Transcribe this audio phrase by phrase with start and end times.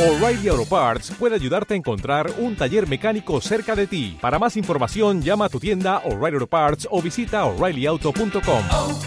[0.00, 4.16] O'Reilly Auto Parts puede ayudarte a encontrar un taller mecánico cerca de ti.
[4.18, 8.62] Para más información, llama a tu tienda O'Reilly Auto Parts o visita oreillyauto.com.
[8.72, 8.98] oh,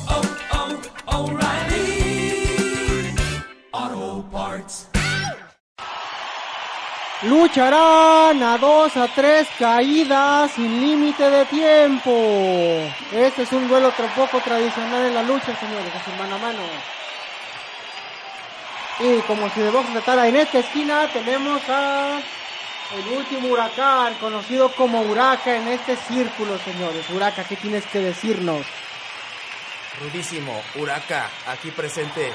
[3.74, 4.90] oh, Parts.
[7.24, 12.12] Lucharán a dos a tres caídas sin límite de tiempo.
[13.12, 16.38] Este es un duelo otro poco tradicional en la lucha, señores, es un mano a
[16.38, 17.03] mano.
[19.00, 22.22] Y como si de box tratara en esta esquina tenemos a
[22.96, 27.10] el último huracán, conocido como Huraca en este círculo, señores.
[27.10, 28.66] Huraca, ¿qué tienes que decirnos?
[30.00, 32.32] Rudísimo, Huraca, aquí presente.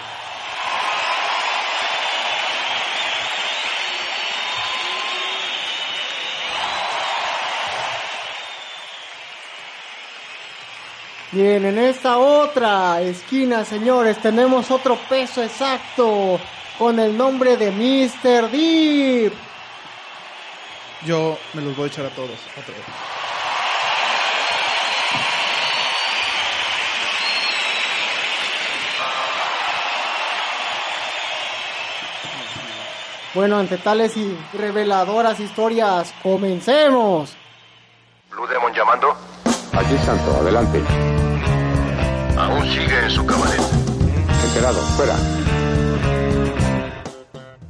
[11.31, 16.41] Bien, en esta otra esquina, señores, tenemos otro peso exacto
[16.79, 18.51] con el nombre de Mr.
[18.51, 19.35] Deep.
[21.05, 22.31] Yo me los voy a echar a todos.
[22.57, 22.85] otra vez.
[33.35, 37.37] Bueno, ante tales y reveladoras historias, comencemos.
[38.31, 39.15] Blue Demon llamando.
[39.79, 40.83] Aquí Santo, adelante.
[42.37, 43.61] Aún sigue en su cabaret.
[44.49, 45.15] Enterado, fuera.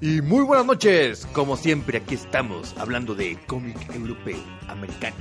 [0.01, 5.17] Y muy buenas noches, como siempre aquí estamos hablando de cómic europeo, americano,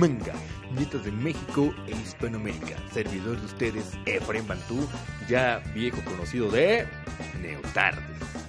[0.00, 0.32] manga,
[0.76, 2.74] nietos de México e Hispanoamérica.
[2.92, 4.84] Servidor de ustedes, Efraín Bantú,
[5.28, 6.88] ya viejo conocido de
[7.40, 8.45] Neotardes.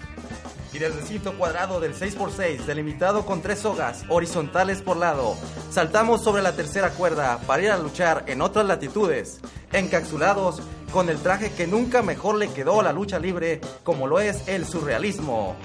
[0.73, 5.35] Y del recinto cuadrado del 6x6, delimitado con tres sogas horizontales por lado,
[5.71, 9.39] saltamos sobre la tercera cuerda para ir a luchar en otras latitudes,
[9.71, 14.19] encapsulados con el traje que nunca mejor le quedó a la lucha libre, como lo
[14.19, 15.55] es el surrealismo.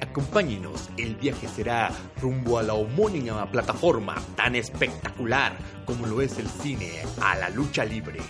[0.00, 1.90] Acompáñenos, el viaje será
[2.20, 7.84] rumbo a la homónima plataforma tan espectacular como lo es el cine, a la lucha
[7.84, 8.20] libre.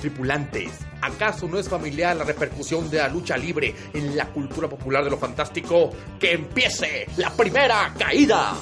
[0.00, 0.70] Tripulantes,
[1.00, 5.10] ¿acaso no es familiar la repercusión de la lucha libre en la cultura popular de
[5.10, 5.90] lo fantástico?
[6.18, 8.54] ¡Que empiece la primera caída!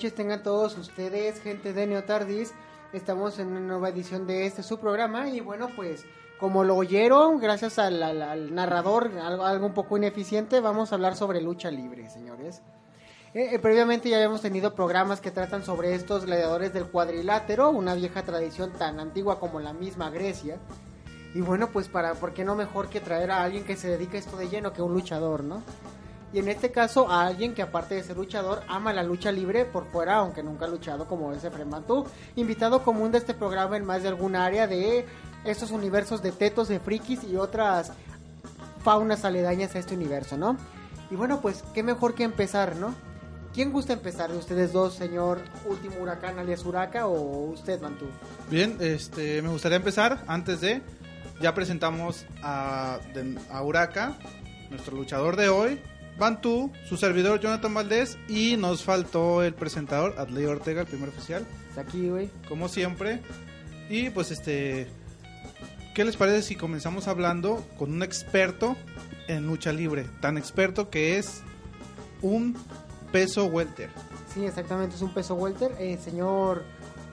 [0.00, 2.54] Noches tengan todos ustedes, gente de Neotardis.
[2.94, 6.06] Estamos en una nueva edición de este su programa y bueno, pues
[6.38, 10.94] como lo oyeron, gracias al, al- al narrador, algo, algo un poco ineficiente, vamos a
[10.94, 12.62] hablar sobre lucha libre, señores.
[13.34, 17.94] Eh, eh, previamente ya habíamos tenido programas que tratan sobre estos gladiadores del cuadrilátero, una
[17.94, 20.56] vieja tradición tan antigua como la misma Grecia.
[21.34, 24.16] Y bueno, pues para, ¿por qué no mejor que traer a alguien que se dedique
[24.16, 25.62] a esto de lleno que un luchador, ¿no?
[26.32, 29.64] Y en este caso a alguien que aparte de ser luchador ama la lucha libre
[29.64, 33.76] por fuera, aunque nunca ha luchado como es Efrem Bantú, invitado común de este programa
[33.76, 35.06] en más de algún área de
[35.44, 37.92] estos universos de tetos, de frikis y otras
[38.84, 40.56] faunas aledañas a este universo, ¿no?
[41.10, 42.94] Y bueno, pues qué mejor que empezar, ¿no?
[43.52, 48.06] ¿Quién gusta empezar de ustedes dos, señor Último Huracán alias Huraca o usted, Bantú?
[48.48, 50.82] Bien, este, me gustaría empezar antes de.
[51.40, 53.00] Ya presentamos a,
[53.50, 54.16] a Huraca,
[54.70, 55.80] nuestro luchador de hoy,
[56.20, 61.44] Bantú, su servidor Jonathan Valdés y nos faltó el presentador, Adley Ortega, el primer oficial,
[61.70, 62.30] Está aquí, güey.
[62.48, 63.20] como siempre.
[63.88, 64.86] Y pues este,
[65.94, 68.76] ¿qué les parece si comenzamos hablando con un experto
[69.26, 70.04] en lucha libre?
[70.20, 71.42] Tan experto que es
[72.22, 72.56] un
[73.10, 73.90] peso welter.
[74.32, 75.72] Sí, exactamente, es un peso welter.
[75.80, 76.62] Eh, señor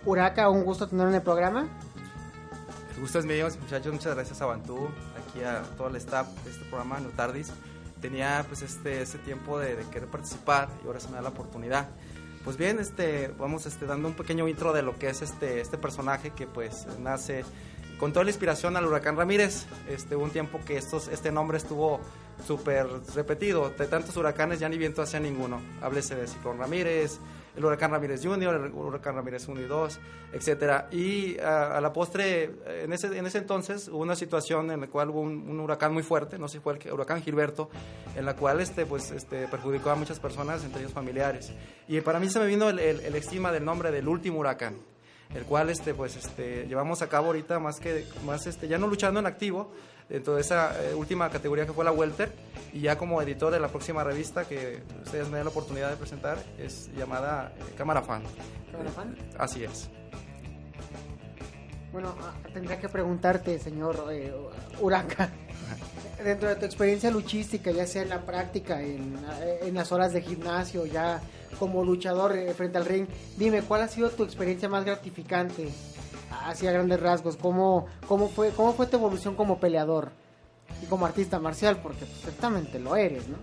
[0.06, 1.68] Huraca, un gusto tenerlo en el programa.
[2.94, 3.94] El gusto es mío, muchachos.
[3.94, 7.52] Muchas gracias a Bantú, aquí a todo el staff de este programa, No Tardis.
[8.02, 11.30] Tenía pues este ese tiempo de, de querer participar y ahora se me da la
[11.30, 11.90] oportunidad.
[12.44, 15.78] Pues bien, este vamos este dando un pequeño intro de lo que es este este
[15.78, 17.44] personaje que pues nace
[18.00, 19.66] con toda la inspiración al huracán Ramírez.
[19.90, 22.00] Este un tiempo que estos este nombre estuvo
[22.46, 25.62] súper repetido, de tantos huracanes ya ni viento hacia ninguno.
[25.82, 27.20] Háblese de Ciclón Ramírez,
[27.58, 30.00] el huracán Ramírez Jr., el huracán Ramírez 1 y 2,
[30.32, 30.88] etcétera.
[30.92, 32.52] Y a, a la postre,
[32.84, 35.92] en ese, en ese entonces hubo una situación en la cual hubo un, un huracán
[35.92, 37.70] muy fuerte, no sé si fue el huracán Gilberto,
[38.16, 41.52] en la cual este, pues, este, perjudicó a muchas personas, entre ellos familiares.
[41.88, 44.76] Y para mí se me vino el, el, el estima del nombre del último huracán
[45.36, 48.88] el cual este pues este llevamos a cabo ahorita más que más este ya no
[48.88, 49.72] luchando en activo
[50.10, 52.32] dentro de esa eh, última categoría que fue la welter
[52.74, 55.98] y ya como editor de la próxima revista que ustedes me dan la oportunidad de
[55.98, 58.24] presentar es llamada eh, Cámara Fan
[58.72, 59.16] ¿Cámara Fan?
[59.38, 59.90] así es
[61.92, 64.32] Bueno, ah, tendría que preguntarte, señor eh,
[64.80, 65.30] Huraca,
[66.24, 70.14] dentro de tu experiencia luchística, ya sea en la práctica, en, eh, en las horas
[70.14, 71.22] de gimnasio, ya
[71.60, 73.08] como luchador eh, frente al ring,
[73.38, 75.70] dime, ¿cuál ha sido tu experiencia más gratificante?
[76.48, 80.12] Hacia grandes rasgos, ¿cómo, cómo, fue, ¿cómo fue tu evolución como peleador
[80.82, 81.82] y como artista marcial?
[81.84, 83.36] Porque pues, ciertamente lo eres, ¿no?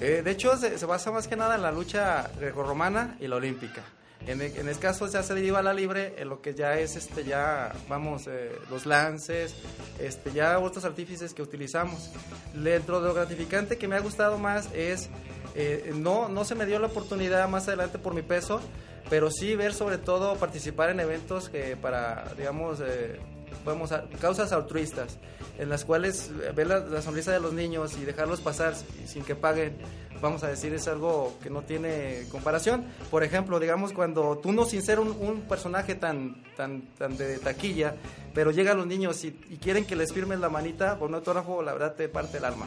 [0.00, 3.36] Eh, de hecho, se, se basa más que nada en la lucha grecorromana y la
[3.36, 3.82] olímpica.
[4.26, 6.96] En, en este caso ya se deriva a la libre en lo que ya es,
[6.96, 9.54] este, ya, vamos, eh, los lances,
[9.98, 12.10] este, ya otros artífices que utilizamos.
[12.54, 15.10] Dentro de lo gratificante que me ha gustado más es,
[15.54, 18.60] eh, no, no se me dio la oportunidad más adelante por mi peso,
[19.08, 23.20] pero sí ver sobre todo participar en eventos que para, digamos, eh,
[23.66, 25.18] a causas altruistas
[25.58, 28.74] en las cuales eh, ver la, sonrisa de los niños y dejarlos pasar
[29.06, 29.76] sin- que paguen
[30.20, 32.84] vamos a decir es algo que no tiene comparación.
[33.10, 37.38] Por ejemplo digamos cuando tú no sin ser un, un personaje tan tan tan de
[37.38, 37.94] taquilla
[38.34, 41.72] pero llegan los niños y, quieren que les firmes la manita por un autógrafo la
[41.72, 42.66] verdad te parte el alma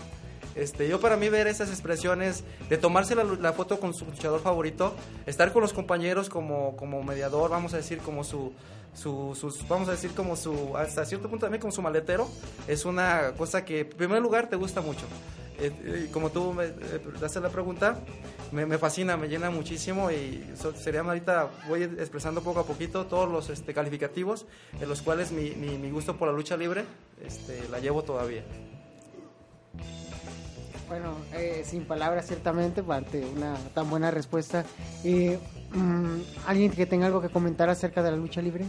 [0.62, 4.42] este, yo para mí ver esas expresiones de tomarse la, la foto con su luchador
[4.42, 4.94] favorito,
[5.26, 8.54] estar con los compañeros como, como mediador, vamos a decir como su,
[8.94, 12.28] su, sus, vamos a decir como su, hasta cierto punto también como su maletero,
[12.68, 15.06] es una cosa que en primer lugar te gusta mucho.
[15.62, 16.72] Eh, eh, como tú me eh,
[17.22, 18.00] haces la pregunta,
[18.54, 23.08] me, me fascina, me llena muchísimo y so- sería ahorita, voy expresando poco a poquito
[23.08, 24.46] todos los este, calificativos
[24.80, 26.86] en los cuales mi, mi, mi gusto por la lucha libre
[27.26, 28.46] este, la llevo todavía.
[30.90, 34.66] Bueno, eh, sin palabras ciertamente, ante una tan buena respuesta.
[35.04, 35.38] Eh,
[35.72, 38.66] mm, ¿Alguien que tenga algo que comentar acerca de la lucha libre?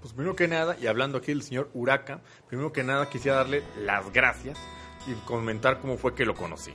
[0.00, 3.64] Pues primero que nada, y hablando aquí del señor Huraca, primero que nada quisiera darle
[3.80, 4.56] las gracias
[5.08, 6.72] y comentar cómo fue que lo conocí.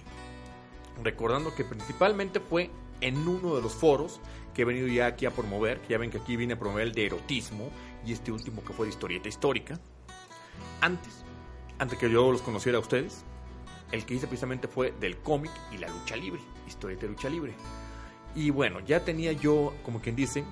[1.02, 2.70] Recordando que principalmente fue
[3.00, 4.20] en uno de los foros
[4.54, 6.88] que he venido ya aquí a promover, que ya ven que aquí vine a promover
[6.88, 7.70] el de erotismo
[8.06, 9.80] y este último que fue de historieta histórica.
[10.82, 11.24] Antes,
[11.78, 13.24] antes que yo los conociera a ustedes,
[13.92, 17.54] el que hice precisamente fue del cómic y la lucha libre, historieta de lucha libre.
[18.36, 20.44] Y bueno, ya tenía yo, como quien dice,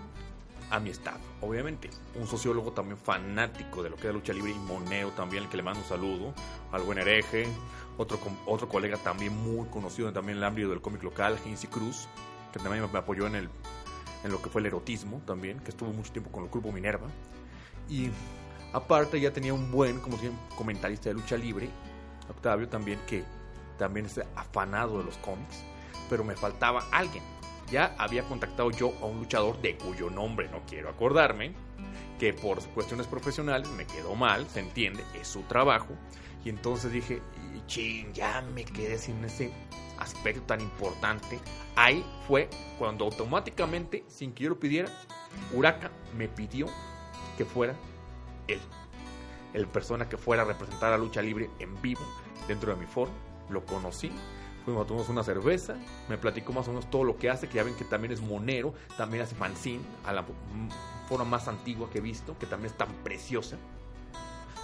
[0.70, 1.90] a mi estado, obviamente.
[2.16, 5.58] Un sociólogo también fanático de lo que es lucha libre y moneo también, el que
[5.58, 6.34] le mando un saludo,
[6.72, 7.48] al buen hereje,
[7.98, 12.08] otro, otro colega también muy conocido también en el ámbito del cómic local, Hincy Cruz,
[12.52, 13.50] que también me, apoyó en, el,
[14.24, 17.08] en lo que fue el erotismo también, que estuvo mucho tiempo con el grupo Minerva.
[17.90, 18.10] Y
[18.74, 20.18] aparte ya tenía un buen, como
[20.56, 21.70] comentarista de lucha libre,
[22.30, 23.24] Octavio también, que
[23.78, 25.64] también es afanado de los cómics,
[26.10, 27.24] pero me faltaba alguien.
[27.70, 31.54] Ya había contactado yo a un luchador de cuyo nombre no quiero acordarme,
[32.20, 35.90] que por cuestiones profesionales me quedó mal, se entiende, es su trabajo.
[36.44, 37.22] Y entonces dije,
[37.56, 39.52] y chin, ya me quedé sin ese
[40.00, 41.40] aspecto tan importante.
[41.76, 42.50] Ahí fue
[42.80, 44.90] cuando automáticamente, sin que yo lo pidiera,
[45.54, 46.68] Huraca me pidió
[47.38, 47.76] que fuera
[48.48, 48.60] él.
[49.54, 52.02] El persona que fuera a representar a lucha libre en vivo
[52.48, 53.12] dentro de mi foro.
[53.50, 54.12] Lo conocí.
[54.66, 55.76] Fuimos a tomarnos una cerveza.
[56.10, 57.48] Me platicó más o menos todo lo que hace.
[57.48, 58.74] Que ya ven que también es monero.
[58.98, 59.84] También hace fanzine.
[60.06, 60.26] A la
[61.08, 62.38] forma más antigua que he visto.
[62.38, 63.58] Que también es tan preciosa.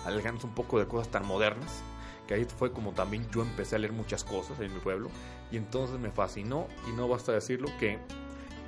[0.05, 1.81] Alejándose un poco de cosas tan modernas.
[2.27, 5.09] Que ahí fue como también yo empecé a leer muchas cosas en mi pueblo.
[5.51, 6.67] Y entonces me fascinó.
[6.89, 7.99] Y no basta decirlo que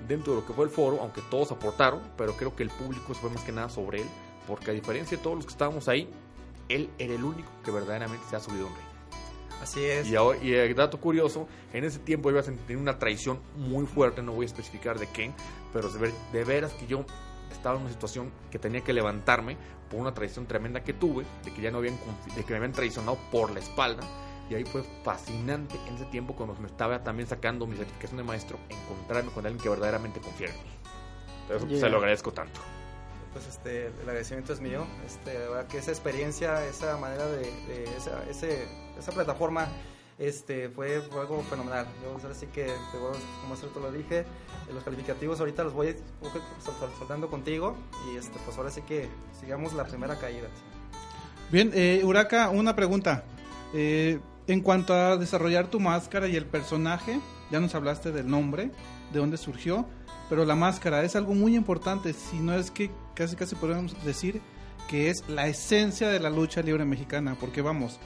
[0.08, 3.14] dentro de lo que fue el foro, aunque todos aportaron, pero creo que el público
[3.14, 4.08] se fue más que nada sobre él,
[4.48, 6.10] porque a diferencia de todos los que estábamos ahí,
[6.70, 8.86] él era el único que verdaderamente se ha subido a un ring.
[9.62, 10.08] Así es.
[10.08, 13.86] Y, ahora- y el dato curioso, en ese tiempo iba a sentir una traición muy
[13.86, 15.32] fuerte, no voy a especificar de qué,
[15.74, 17.06] pero de, ver- de veras que yo
[17.52, 19.58] estaba en una situación que tenía que levantarme
[19.90, 21.98] por una traición tremenda que tuve, de que ya no habían,
[22.36, 24.04] de que me habían traicionado por la espalda.
[24.50, 28.24] Y ahí fue fascinante en ese tiempo cuando me estaba también sacando mi certificación de
[28.24, 30.70] maestro, encontrarme con alguien que verdaderamente confiara en mí.
[31.44, 31.80] Entonces, Yeah.
[31.80, 32.60] se lo agradezco tanto.
[33.36, 37.42] Pues este el agradecimiento es mío este la verdad que esa experiencia esa manera de,
[37.68, 38.66] de esa, ese,
[38.98, 39.68] esa plataforma
[40.18, 42.68] este fue, algo fenomenal yo ahora sí que
[43.42, 44.24] como hace rato lo dije
[44.74, 46.42] los calificativos ahorita los voy sol-
[46.80, 47.76] sol- soltando contigo
[48.10, 50.48] y este pues ahora sí que sigamos la primera caída
[51.52, 53.24] Bien, eh, Huraca, una pregunta.
[53.72, 57.20] Eh, en cuanto a desarrollar tu máscara y el personaje,
[57.52, 58.72] ya nos hablaste del nombre,
[59.14, 59.86] de dónde surgió.
[60.30, 64.42] Pero la máscara es algo muy importante, si no es que casi casi podemos decir
[64.88, 68.00] que es la esencia de la lucha libre mexicana, porque vamos,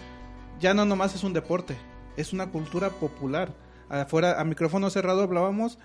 [0.60, 1.76] ya no nomás es un deporte,
[2.18, 3.54] es una cultura popular.
[3.90, 5.80] Afuera, a micrófono cerrado hablábamos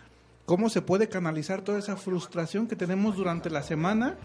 [0.45, 4.17] cómo se puede canalizar toda esa frustración que tenemos durante la semana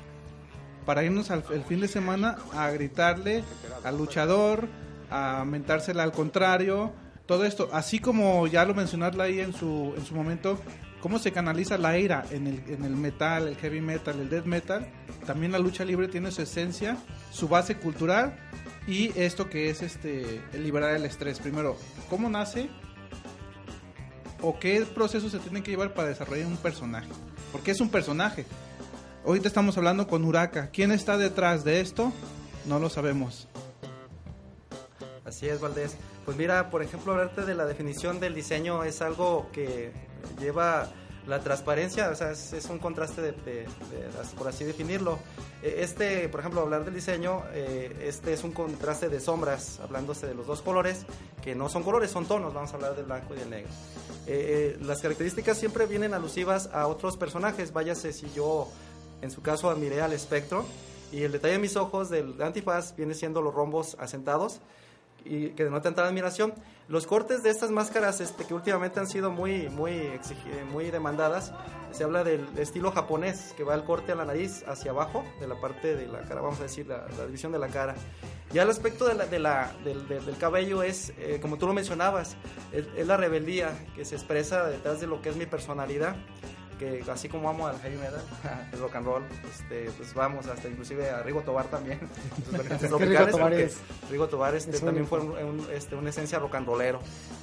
[0.86, 3.44] para irnos al el fin de semana a gritarle
[3.84, 4.68] al luchador,
[5.10, 6.92] a mentársela al contrario,
[7.26, 10.60] todo esto, así como ya lo mencionarla ahí en su, en su momento,
[11.02, 14.46] cómo se canaliza la ira en el, en el metal, el heavy metal, el death
[14.46, 14.88] metal,
[15.26, 16.98] también la lucha libre tiene su esencia,
[17.32, 18.36] su base cultural
[18.88, 21.40] y esto que es este el liberar el estrés.
[21.40, 21.78] Primero,
[22.10, 22.70] ¿cómo nace?
[24.42, 27.10] ¿O qué proceso se tiene que llevar para desarrollar un personaje?
[27.52, 28.46] Porque es un personaje.
[29.26, 30.70] Ahorita estamos hablando con Uraka.
[30.72, 32.14] ¿Quién está detrás de esto?
[32.66, 33.48] No lo sabemos.
[35.26, 35.98] Así es, Valdés.
[36.26, 39.92] Pues mira, por ejemplo, hablarte de la definición del diseño es algo que
[40.40, 40.90] lleva
[41.28, 43.68] la transparencia, o sea, es, un contraste de,
[44.38, 45.20] por así definirlo.
[45.62, 50.26] Eh, Este, por ejemplo, hablar del diseño, eh, este es un contraste de sombras, hablándose
[50.26, 51.06] de los dos colores,
[51.44, 53.70] que no son colores, son tonos, vamos a hablar del blanco y del negro.
[54.26, 58.68] Eh, eh, las características siempre vienen alusivas a otros personajes, váyase si yo,
[59.22, 60.66] en su caso, admiré al espectro,
[61.12, 64.62] y el detalle de mis ojos del antifaz viene siendo los rombos asentados,
[65.26, 66.54] y que denotan tal admiración.
[66.90, 70.10] Los cortes de estas máscaras este, que últimamente han sido muy, muy,
[70.72, 71.54] muy demandadas,
[71.92, 75.48] se habla del estilo japonés, que va el corte a la nariz hacia abajo, de
[75.48, 77.94] la parte de la cara, vamos a decir, la, la división de la cara.
[78.52, 81.68] Ya el aspecto de la, de la- del, del- del cabello es, eh, como tú
[81.68, 82.36] lo mencionabas,
[82.74, 86.16] es, es la rebeldía que se expresa detrás de lo que es mi personalidad
[86.80, 88.22] que así como amo al heavy metal,
[88.74, 92.00] el rock and roll, este, pues vamos hasta inclusive a Rigo Tobar también,
[92.82, 93.78] Rigo Tobar es-
[94.10, 97.00] Rigo Tobar este, es también fue un- un- este, una esencia rock and rollero.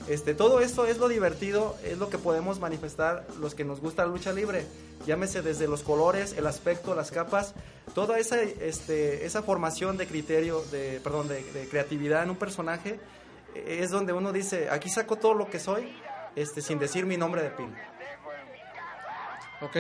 [0.08, 4.04] Este, todo esto es lo divertido, es lo que podemos manifestar los que nos gusta
[4.04, 4.64] la lucha libre,
[5.06, 7.54] llámese desde los colores, el aspecto, las capas,
[7.94, 12.98] toda esa, este, esa formación de criterio, de, perdón, de, de creatividad en un personaje,
[13.54, 15.92] eh, es donde uno dice, aquí saco todo lo que soy,
[16.36, 17.92] este, sin decir mi nombre de pila.
[19.60, 19.76] Ok,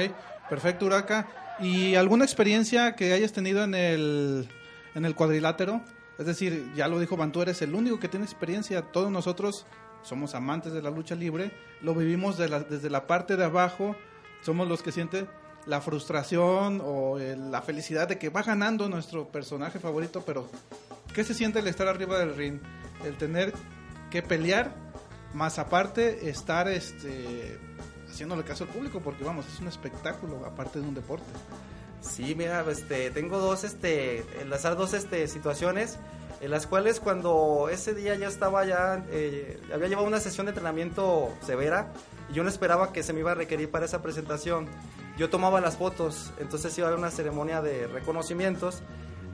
[0.48, 1.26] perfecto, Uraka.
[1.60, 4.48] ¿Y alguna experiencia que hayas tenido en el,
[4.94, 5.80] en el cuadrilátero?
[6.18, 8.82] Es decir, ya lo dijo Bantú, eres el único que tiene experiencia.
[8.82, 9.66] Todos nosotros
[10.02, 11.50] somos amantes de la lucha libre,
[11.82, 13.96] lo vivimos la- desde la parte de abajo,
[14.42, 15.28] somos los que sienten
[15.66, 20.48] la frustración o el- la felicidad de que va ganando nuestro personaje favorito, pero
[21.12, 22.60] ¿qué se siente el estar arriba del ring?
[23.04, 23.52] El tener
[24.10, 24.72] que pelear,
[25.34, 27.58] más aparte estar este
[28.16, 31.26] haciéndole caso al público, porque vamos, es un espectáculo aparte de un deporte.
[32.00, 35.98] Sí, mira, este, tengo dos, este, enlazar dos, este, situaciones
[36.40, 40.50] en las cuales cuando ese día ya estaba ya, eh, había llevado una sesión de
[40.50, 41.92] entrenamiento severa
[42.30, 44.66] y yo no esperaba que se me iba a requerir para esa presentación.
[45.18, 48.82] Yo tomaba las fotos, entonces iba a haber una ceremonia de reconocimientos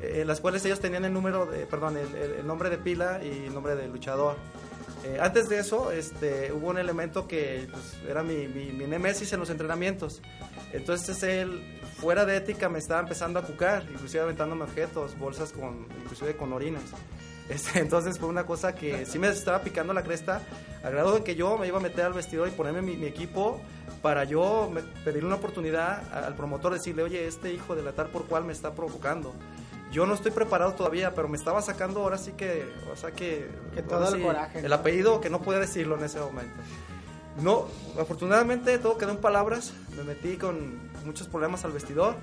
[0.00, 2.78] eh, en las cuales ellos tenían el número de, perdón, el, el- el nombre de
[2.78, 4.36] pila y el nombre del luchador.
[5.04, 9.32] Eh, antes de eso, este, hubo un elemento que pues, era mi, mi, mi némesis
[9.32, 10.22] en los entrenamientos.
[10.72, 15.86] Entonces él, fuera de ética, me estaba empezando a cucar, inclusive aventándome objetos, bolsas con,
[16.02, 16.82] inclusive con orines.
[17.48, 20.42] Este, entonces fue una cosa que sí me estaba picando la cresta,
[20.84, 23.06] a grado de que yo me iba a meter al vestidor y ponerme mi, mi
[23.06, 23.60] equipo
[24.02, 24.70] para yo
[25.04, 28.52] pedirle una oportunidad al promotor, decirle, oye, este hijo de la tal por cual me
[28.52, 29.34] está provocando.
[29.92, 33.48] Yo no estoy preparado todavía, pero me estaba sacando ahora sí que, o sea que...
[33.74, 34.74] Que todo el coraje, El ¿no?
[34.74, 36.54] apellido que no podía decirlo en ese momento.
[37.42, 37.66] No,
[38.00, 39.74] afortunadamente todo quedó en palabras.
[39.96, 42.16] Me metí con muchos problemas al vestidor.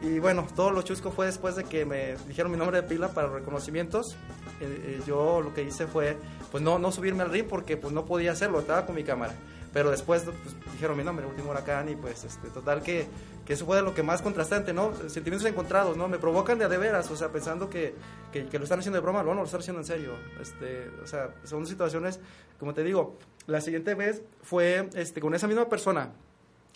[0.00, 3.08] Y bueno, todo lo chusco fue después de que me dijeron mi nombre de pila
[3.08, 4.16] para los reconocimientos.
[4.60, 6.16] Eh, eh, yo lo que hice fue,
[6.50, 9.34] pues no, no subirme al ring porque pues no podía hacerlo, estaba con mi cámara.
[9.72, 13.06] Pero después pues, dijeron mi nombre, último huracán, y pues este, total que,
[13.44, 14.92] que eso fue lo que más contrastante, ¿no?
[15.08, 16.08] Sentimientos encontrados, ¿no?
[16.08, 17.94] Me provocan de de veras, o sea, pensando que,
[18.32, 20.12] que, lo están haciendo de broma, no, no, lo están haciendo en serio.
[20.40, 22.18] Este, o sea, son situaciones,
[22.58, 26.12] como te digo, la siguiente vez fue este, con esa misma persona,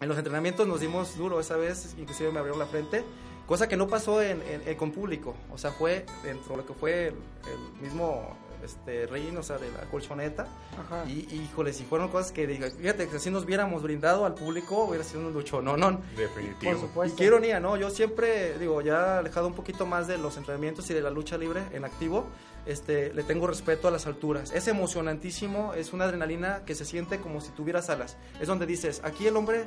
[0.00, 3.04] en los entrenamientos nos dimos duro esa vez, inclusive me abrieron la frente,
[3.46, 6.74] cosa que no pasó en, en- con público, o sea, fue dentro de lo que
[6.74, 10.46] fue el mismo este, o sea, de la colchoneta.
[10.78, 11.04] Ajá.
[11.06, 14.34] Y, y, híjole, si fueron cosas que, diga, fíjate, que si nos hubiéramos brindado al
[14.34, 16.00] público, hubiera sido un lucho, no, no.
[16.16, 16.72] Definitivo.
[16.72, 17.14] Por supuesto.
[17.14, 17.76] Y qué ironía, ¿no?
[17.76, 21.36] Yo siempre, digo, ya alejado un poquito más de los entrenamientos y de la lucha
[21.38, 22.26] libre en activo,
[22.66, 24.52] este, le tengo respeto a las alturas.
[24.52, 28.16] Es emocionantísimo, es una adrenalina que se siente como si tuvieras alas.
[28.40, 29.64] Es donde dices, aquí el hombre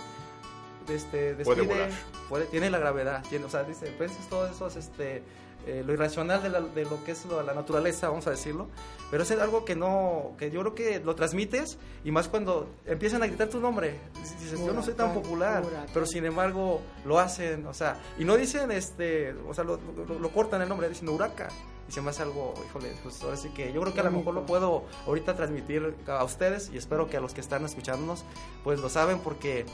[0.88, 1.90] este, Puede despide, volar.
[2.30, 5.24] puede- tiene la gravedad, tiene, o sea, dice, pues es todo eso, es, este,
[5.66, 8.68] eh, lo irracional de, la- de lo que es lo- la naturaleza, vamos a decirlo,
[9.12, 13.24] pero es algo que no, que yo creo que lo transmites y más cuando empiezan
[13.24, 14.00] a gritar tu nombre,
[14.42, 18.36] dices, yo no soy tan popular, pero sin embargo lo hacen, o sea, y no
[18.38, 21.50] dicen, este, o sea, lo, lo- lo cortan el nombre, dicen huraca.
[21.88, 24.10] Y se me hace algo, híjole, pues ahora sí que yo creo que a lo
[24.10, 28.26] mejor lo puedo ahorita transmitir a ustedes y espero que a los que están escuchándonos
[28.64, 29.68] pues lo saben porque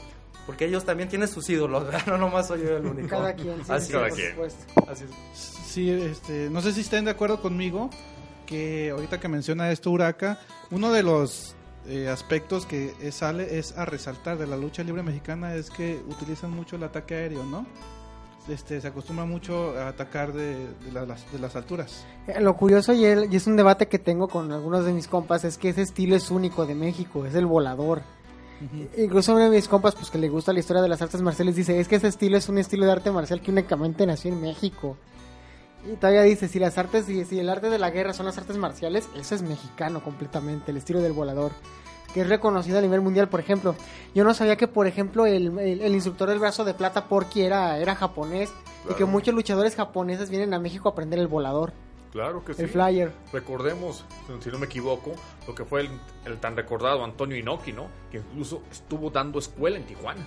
[0.46, 2.02] porque ellos también tienen sus ídolos, ¿verdad?
[2.06, 3.08] no nomás soy yo el único.
[3.08, 4.30] Cada quien, sí, Así, sí, cada por quien.
[4.32, 4.64] supuesto.
[4.88, 5.38] así es.
[5.66, 7.88] Sí, este, no sé si estén de acuerdo conmigo
[8.46, 10.38] que ahorita que menciona esto Huraca,
[10.70, 11.54] uno de los
[11.86, 16.50] eh, aspectos que sale es a resaltar de la lucha libre mexicana es que utilizan
[16.50, 17.66] mucho el ataque aéreo, ¿no?
[18.48, 22.04] Este, se acostumbra mucho a atacar de, de la- las, de las alturas.
[22.26, 25.06] Eh, Lo curioso y, el- y es un debate que tengo con algunos de mis
[25.06, 28.02] compas es que ese estilo es único de México, es el volador.
[28.98, 31.56] Incluso uno de mis compas, pues que le gusta la historia de las artes marciales,
[31.56, 34.40] dice, es que ese estilo es un estilo de arte marcial que únicamente nació en
[34.40, 34.96] México.
[35.90, 38.38] Y todavía dice, si las artes, si, si el arte de la guerra son las
[38.38, 41.50] artes marciales, eso es mexicano completamente, el estilo del volador,
[42.14, 43.74] que es reconocido a nivel mundial, por ejemplo.
[44.14, 47.42] Yo no sabía que, por ejemplo, el, el- el instructor del brazo de plata, Porky,
[47.42, 48.50] era, era japonés,
[48.88, 51.72] y que muchos luchadores japoneses vienen a México a aprender el volador,
[52.12, 52.62] Claro que sí.
[52.62, 53.10] el flyer.
[53.32, 54.04] Recordemos,
[54.40, 55.12] si no me equivoco,
[55.48, 55.90] lo que fue el,
[56.26, 57.88] el tan recordado Antonio Inoki, ¿no?
[58.10, 60.22] Que incluso estuvo dando escuela en Tijuana.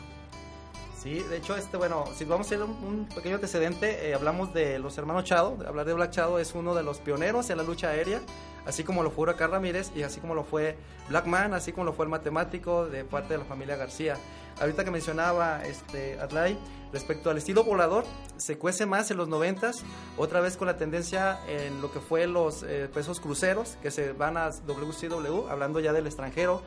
[0.97, 4.51] Sí, de hecho, este, bueno, si vamos a hacer un, un pequeño antecedente, eh, hablamos
[4.55, 5.59] de los hermanos Chado.
[5.67, 8.21] Hablar de Black Chado es uno de los pioneros en la lucha aérea,
[8.65, 10.75] así como lo fue Huracán Ramírez y así como lo fue
[11.09, 14.17] Black Man, así como lo fue el matemático de parte de la familia García.
[14.59, 16.57] Ahorita que mencionaba este Atlay,
[16.95, 18.05] respecto al estilo volador,
[18.37, 19.83] se cuece más en los noventas,
[20.17, 24.13] otra vez con la tendencia en lo que fue los eh, pesos cruceros, que se
[24.13, 26.63] van a WCW, hablando ya del extranjero.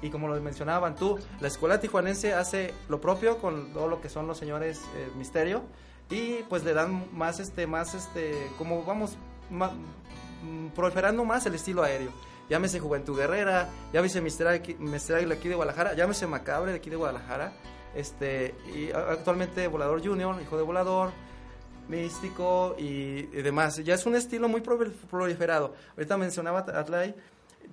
[0.00, 4.08] Y como lo mencionaban tú, la escuela tijuanense hace lo propio con todo lo que
[4.08, 5.62] son los señores eh, misterio
[6.10, 9.16] y pues le dan más este más este como vamos
[9.50, 12.10] mm, proliferando más el estilo aéreo.
[12.48, 16.90] Llámese Juventud Guerrera, llámese Mister Águila Mister Águila aquí de Guadalajara, llámese Macabre de aquí
[16.90, 17.52] de Guadalajara.
[17.94, 21.10] Este, y actualmente Volador Junior, hijo de Volador,
[21.88, 23.76] místico y, demás.
[23.84, 25.74] Ya es un estilo muy prol- proliferado.
[25.96, 27.14] Ahorita mencionaba Atlay,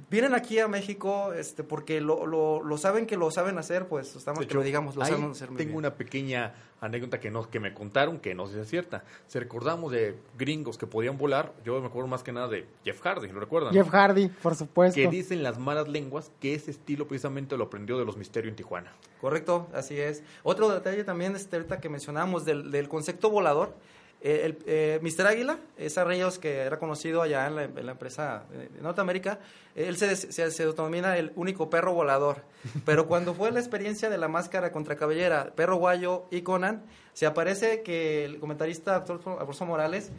[0.09, 4.15] vienen aquí a México este, porque lo, lo, lo saben que lo saben hacer, pues
[4.15, 5.77] estamos que lo digamos, lo saben hacer muy tengo bien.
[5.79, 9.03] una pequeña anécdota que, no, que me contaron que no sé si es cierta.
[9.27, 13.01] Si recordamos de gringos que podían volar, yo me acuerdo más que nada de Jeff
[13.01, 13.73] Hardy, ¿lo recuerdan?
[13.73, 14.95] Jeff Hardy, por supuesto.
[14.95, 18.55] que dicen las malas lenguas que ese estilo precisamente lo aprendió de los misterios en
[18.55, 18.93] Tijuana.
[19.19, 20.23] Correcto, así es.
[20.43, 23.75] Otro detalle también, este, ahorita que mencionábamos del, del concepto volador,
[24.21, 25.27] el, eh, Mr.
[25.27, 29.39] Águila, esa Reyes que era conocido allá en la, en la empresa eh, de Norteamérica,
[29.75, 32.43] eh, él se, se, se autodenomina el único perro volador.
[32.85, 37.25] Pero cuando fue la experiencia de la máscara contra cabellera, Perro Guayo y Conan, se
[37.25, 40.11] aparece que el comentarista actor Alfonso Morales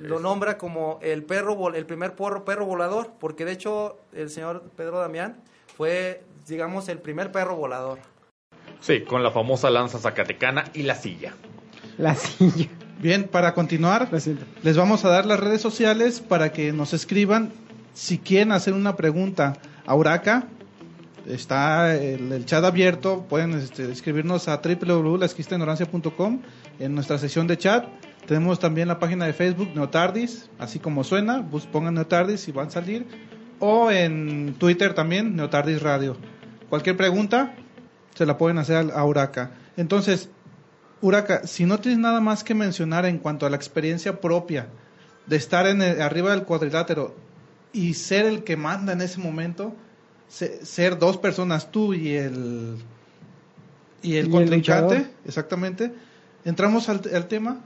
[0.00, 4.30] lo nombra como el perro vol- el primer porro, perro volador, porque de hecho el
[4.30, 5.42] señor Pedro Damián
[5.76, 7.98] fue, digamos, el primer perro volador.
[8.80, 11.34] Sí, con la famosa lanza zacatecana y la silla.
[11.98, 12.68] La silla.
[13.00, 14.10] Bien, para continuar,
[14.62, 17.50] les vamos a dar las redes sociales para que nos escriban
[17.94, 19.54] si quieren hacer una pregunta
[19.86, 20.44] a Huraca.
[21.26, 26.42] Está el, el chat abierto, pueden este, escribirnos a www.lasquistaignorancia.com
[26.78, 27.86] en nuestra sesión de chat.
[28.26, 32.66] Tenemos también la página de Facebook Neotardis, así como suena, bus, pongan Neotardis y van
[32.66, 33.06] a salir.
[33.60, 36.18] O en Twitter también, Neotardis Radio.
[36.68, 37.54] Cualquier pregunta
[38.14, 39.52] se la pueden hacer a Huraca.
[39.78, 40.28] Entonces,
[41.02, 44.66] Huraca, si no tienes nada más que mencionar en cuanto a la experiencia propia
[45.26, 47.14] de estar en el- arriba del cuadrilátero
[47.72, 49.74] y ser el que manda en ese momento,
[50.28, 52.76] se- ser dos personas, tú y el
[54.02, 55.92] y el Y contrincante, exactamente.
[56.44, 57.58] Entramos al, al tema.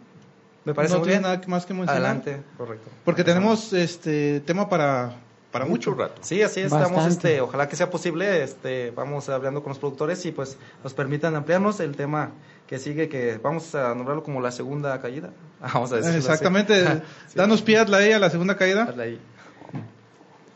[0.64, 1.32] Me parece no muy tienes bien.
[1.36, 1.96] nada más que mencionar.
[1.96, 2.88] Adelante, correcto.
[3.04, 3.68] Porque Empezamos.
[3.70, 5.14] tenemos este tema para
[5.54, 6.20] para mucho, rato.
[6.20, 10.26] Sí, así es, estamos, este, ojalá que sea posible, este, vamos hablando con los productores
[10.26, 12.32] y pues nos permitan ampliarnos el tema
[12.66, 15.30] que sigue, que vamos a nombrarlo como la segunda caída.
[15.60, 16.26] Vamos a decirlo así.
[16.26, 16.84] Exactamente.
[17.28, 17.36] Sí.
[17.36, 18.92] Danos pie a la, a la segunda caída.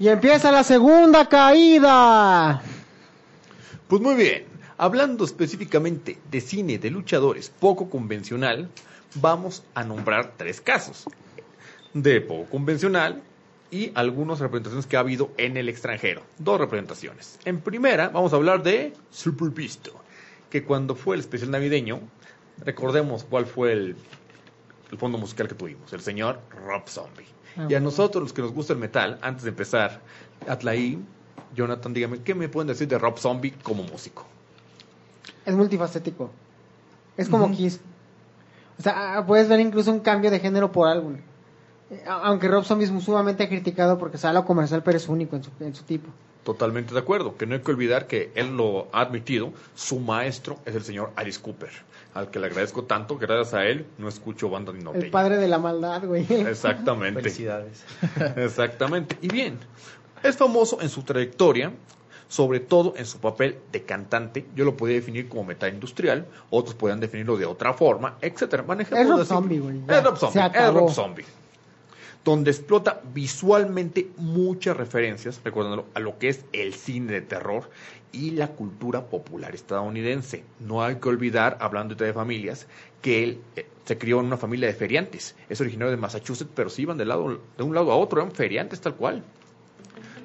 [0.00, 2.60] Y empieza la segunda caída.
[3.86, 4.46] Pues muy bien,
[4.78, 8.68] hablando específicamente de cine de luchadores poco convencional,
[9.14, 11.04] vamos a nombrar tres casos
[11.94, 13.22] de poco convencional
[13.70, 16.22] y algunas representaciones que ha habido en el extranjero.
[16.38, 17.38] Dos representaciones.
[17.44, 19.92] En primera, vamos a hablar de Super Visto,
[20.50, 22.00] que cuando fue el especial navideño,
[22.64, 23.96] recordemos cuál fue el,
[24.90, 27.26] el fondo musical que tuvimos, el señor Rob Zombie.
[27.56, 30.00] Ah, y a nosotros, los que nos gusta el metal, antes de empezar,
[30.46, 30.98] Atlaí,
[31.54, 34.26] Jonathan, dígame, ¿qué me pueden decir de Rob Zombie como músico?
[35.44, 36.30] Es multifacético.
[37.16, 37.80] Es como Kiss.
[38.78, 41.16] O sea, puedes ver incluso un cambio de género por álbum.
[41.90, 45.44] Eh, Aunque Rob Zombie es sumamente criticado porque sale a comercial, pero es único en
[45.44, 46.08] su, en su tipo.
[46.44, 50.58] Totalmente de acuerdo, que no hay que olvidar que él lo ha admitido, su maestro
[50.64, 51.68] es el señor Alice Cooper,
[52.14, 55.10] al que le agradezco tanto, gracias a él no escucho bandas ni El norteñas.
[55.10, 56.26] padre de la maldad, güey.
[56.30, 57.20] Exactamente.
[57.20, 57.84] Felicidades.
[58.36, 59.18] Exactamente.
[59.20, 59.58] Y bien,
[60.22, 61.72] es famoso en su trayectoria,
[62.28, 64.46] sobre todo en su papel de cantante.
[64.54, 68.64] Yo lo podía definir como metal industrial, otros podían definirlo de otra forma, etcétera.
[68.78, 69.24] Es Rob.
[69.24, 69.82] Zombie, güey.
[69.86, 70.40] Es Rob Zombie.
[70.40, 70.78] Es acabó.
[70.80, 71.24] Rob Zombie.
[72.28, 77.70] Donde explota visualmente muchas referencias, recordándolo, a lo que es el cine de terror
[78.12, 80.44] y la cultura popular estadounidense.
[80.60, 82.66] No hay que olvidar, hablando de familias,
[83.00, 85.36] que él eh, se crió en una familia de feriantes.
[85.48, 88.30] Es originario de Massachusetts, pero sí iban de, lado, de un lado a otro, eran
[88.30, 89.24] feriantes tal cual.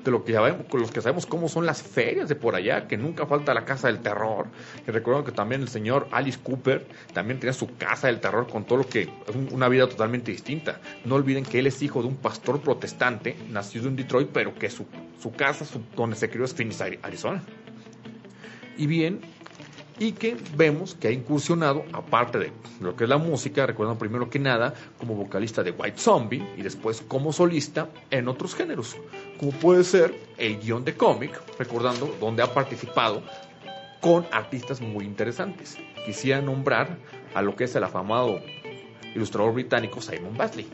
[0.03, 2.97] De lo que sabemos, los que sabemos cómo son las ferias de por allá, que
[2.97, 4.47] nunca falta la casa del terror.
[4.85, 8.65] Y recuerdo que también el señor Alice Cooper también tenía su casa del terror con
[8.65, 9.07] todo lo que
[9.51, 10.81] una vida totalmente distinta.
[11.05, 14.69] No olviden que él es hijo de un pastor protestante, nacido en Detroit, pero que
[14.69, 14.85] su,
[15.21, 17.41] su casa, su- donde se crió, es Phoenix, Ari- Arizona.
[18.77, 19.21] Y bien,
[19.99, 22.51] y que vemos que ha incursionado, aparte de
[22.81, 26.61] lo que es la música, recuerdan primero que nada como vocalista de White Zombie y
[26.61, 28.95] después como solista en otros géneros,
[29.39, 33.21] como puede ser el guion de cómic, recordando donde ha participado
[34.01, 35.77] con artistas muy interesantes.
[36.05, 36.97] Quisiera nombrar
[37.33, 38.41] a lo que es el afamado
[39.15, 40.67] ilustrador británico Simon Batley.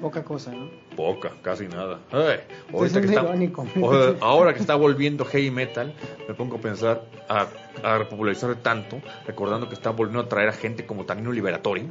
[0.00, 0.87] Poca cosa, ¿no?
[0.98, 2.00] Poca, casi nada.
[2.10, 2.40] Ay,
[2.84, 3.64] Es un irónico.
[3.80, 5.94] o sea, ahora que está volviendo heavy metal,
[6.26, 7.46] me pongo a pensar a,
[7.84, 11.86] a repopularizar tanto, recordando que está volviendo a traer a gente como Tanino Liberatori,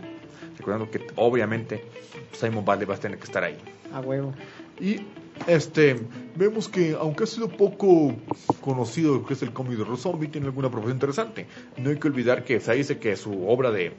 [0.58, 1.86] recordando que obviamente
[2.34, 3.58] Simon Batley va a tener que estar ahí.
[3.93, 4.34] A huevo.
[4.78, 5.00] Y
[5.48, 5.96] este
[6.36, 8.13] vemos que aunque ha sido poco
[8.60, 11.46] conocido lo que es el cómic de Zombie, tiene alguna propuesta interesante.
[11.78, 13.93] No hay que olvidar que se dice que su obra de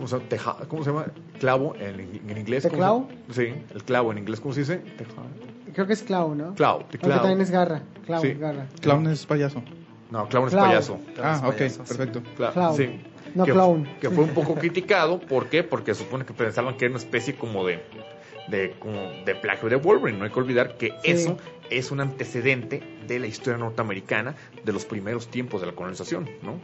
[0.00, 0.28] ¿cómo se llama?
[0.28, 1.06] Teja- ¿cómo se llama?
[1.38, 2.62] Clavo en, en inglés.
[2.62, 3.08] ¿De ¿cómo clavo?
[3.30, 4.80] se- Sí, el clavo en inglés, ¿cómo se dice?
[5.74, 6.54] Creo que es Clown, ¿no?
[6.54, 7.20] Clavo, de Aunque clavo.
[7.20, 7.82] también es garra.
[8.06, 8.34] Clown, Sí.
[8.34, 8.66] garra.
[8.80, 9.62] Clown es payaso.
[10.10, 10.66] No, clown es Clavo.
[10.68, 11.00] payaso.
[11.22, 11.94] Ah, ok, payaso, sí.
[11.94, 12.22] perfecto.
[12.52, 12.74] Clown.
[12.76, 13.00] sí.
[13.34, 13.88] No que, clown.
[14.00, 15.62] que fue un poco criticado, ¿por qué?
[15.62, 17.80] Porque supone que pensaban que era una especie como de
[18.48, 20.18] de como de plagio de Wolverine.
[20.18, 21.12] No hay que olvidar que Sí.
[21.12, 21.36] eso
[21.70, 22.82] es un antecedente
[23.14, 26.60] de la historia norteamericana de los primeros tiempos de la colonización, ¿no?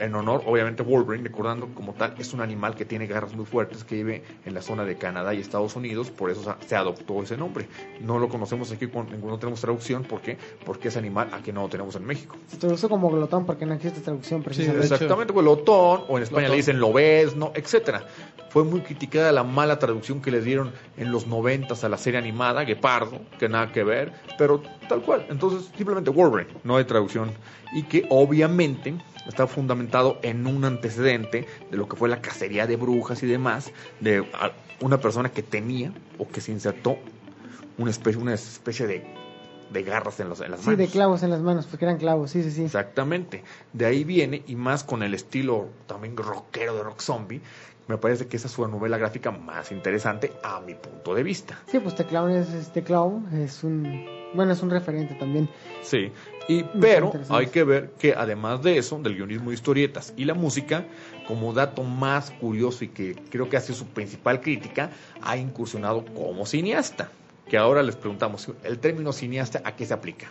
[0.00, 3.82] En honor, obviamente, Wolverine, recordando como tal, es un animal que tiene garras muy fuertes
[3.84, 7.36] que vive en la zona de Canadá y Estados Unidos, por eso se- adoptó ese
[7.36, 7.66] nombre.
[8.00, 10.36] No lo conocemos aquí, no tenemos traducción, ¿por qué?
[10.64, 12.36] Porque ese animal aquí no lo tenemos en México.
[12.48, 14.86] Se traduce como glotón porque no existe traducción precisamente.
[14.86, 18.04] Exactamente, pues lotón, o en España le dicen lobesno, etcétera.
[18.50, 22.18] Fue muy criticada la mala traducción que le dieron en los noventas a la serie
[22.20, 25.26] animada, Guepardo, que nada que ver, pero tal cual.
[25.28, 27.32] Entonces, simplemente Wolverine, no hay traducción.
[27.74, 28.94] Y que obviamente
[29.26, 33.72] está fundamentado en un antecedente de lo que fue la cacería de brujas y demás,
[34.00, 34.24] de
[34.80, 36.96] una persona que tenía o que se insertó
[37.78, 39.04] una especie, una especie de,
[39.72, 40.78] de garras en, los, en las Sí, manos.
[40.78, 42.64] de clavos en las manos, porque eran clavos, sí, sí, sí.
[42.64, 43.42] Exactamente.
[43.72, 47.40] De ahí viene, y más con el estilo también rockero de Rock Zombie,
[47.88, 51.58] me parece que esa es su novela gráfica más interesante a mi punto de vista.
[51.70, 52.48] Sí, pues The Clown es,
[52.84, 53.92] Clown es un,
[54.34, 55.48] bueno, es un referente también.
[55.82, 56.10] Sí.
[56.48, 60.34] Y, pero hay que ver que además de eso, del guionismo de historietas y la
[60.34, 60.84] música,
[61.26, 64.90] como dato más curioso y que creo que hace su principal crítica,
[65.22, 67.10] ha incursionado como cineasta.
[67.48, 70.26] Que ahora les preguntamos, ¿el término cineasta a qué se aplica?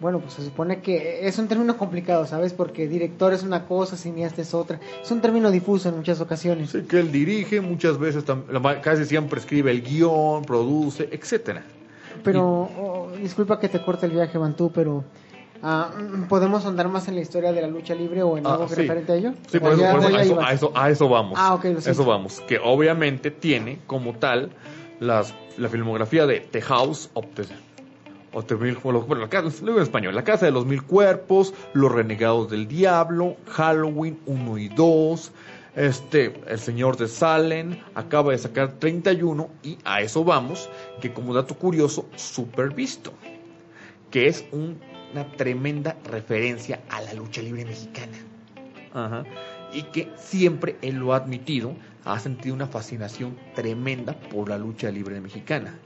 [0.00, 2.52] Bueno, pues se supone que es un término complicado, ¿sabes?
[2.52, 4.78] Porque director es una cosa, cineasta es otra.
[5.02, 6.70] Es un término difuso en muchas ocasiones.
[6.70, 8.24] Sí, que él dirige, muchas veces,
[8.82, 11.64] casi siempre escribe el guion, produce, etcétera.
[12.24, 15.04] Pero, oh, disculpa que te corte el viaje, Bantú, pero
[15.62, 18.68] mm, ¿podemos ahondar más en la historia de la lucha libre o en Ah, algo
[18.68, 18.76] sí.
[18.76, 19.32] referente a ello?
[19.50, 21.38] Sí, ¿O por eso, por eso- o a, eso, a eso- a eso vamos.
[21.40, 21.90] Ah, ok, lo siento.
[21.90, 22.40] Eso vamos.
[22.46, 24.50] Que obviamente tiene como tal
[25.00, 27.44] las, la filmografía de The House of the,
[28.56, 32.68] Mil- bueno, la casa, en español, La Casa de los Mil Cuerpos, Los Renegados del
[32.68, 35.32] Diablo, Halloween 1 y 2,
[35.78, 40.68] este, El Señor de Salem, acaba de sacar 31 y a eso vamos,
[41.00, 43.12] que como dato curioso, super visto,
[44.10, 44.80] que es un-
[45.12, 48.18] una tremenda referencia a la lucha libre mexicana.
[48.92, 49.24] Ajá.
[49.72, 54.90] Y que siempre él lo ha admitido, ha sentido una fascinación tremenda por la lucha
[54.90, 55.78] libre mexicana.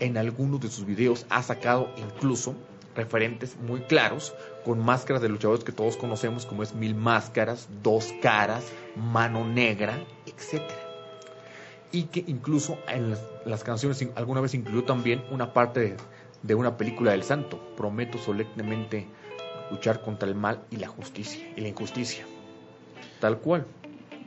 [0.00, 2.54] En algunos de sus videos ha sacado incluso
[3.00, 4.34] referentes muy claros
[4.64, 8.64] con máscaras de luchadores que todos conocemos como es Mil Máscaras, Dos Caras,
[8.96, 10.62] Mano Negra, etc.
[11.92, 15.96] Y que incluso en las, las canciones alguna vez incluyó también una parte de,
[16.42, 17.58] de una película del santo.
[17.76, 19.06] Prometo solemnemente
[19.70, 22.24] luchar contra el mal y la justicia y la injusticia.
[23.20, 23.66] tal cual.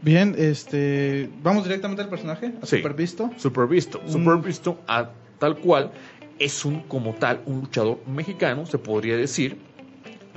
[0.01, 2.77] Bien, este, vamos directamente al personaje, a Sí.
[2.77, 3.29] Supervisto.
[3.37, 4.01] Supervisto.
[4.05, 4.09] Mm.
[4.11, 5.91] Supervisto, a tal cual,
[6.39, 9.57] es un, como tal, un luchador mexicano, se podría decir,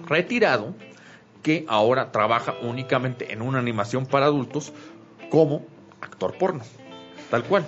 [0.06, 0.74] retirado,
[1.42, 4.72] que ahora trabaja únicamente en una animación para adultos
[5.30, 5.64] como
[6.00, 6.62] actor porno.
[7.30, 7.66] Tal cual.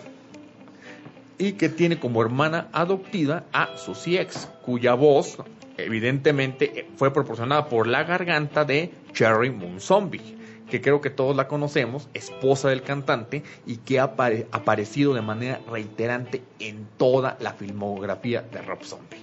[1.39, 5.39] Y que tiene como hermana adoptiva a Susie X, cuya voz,
[5.77, 10.38] evidentemente, fue proporcionada por la garganta de Cherry Moon Zombie,
[10.71, 15.23] que creo que todos la conocemos, esposa del cantante, y que ha apare- aparecido de
[15.23, 19.19] manera reiterante en toda la filmografía de Rob Zombie.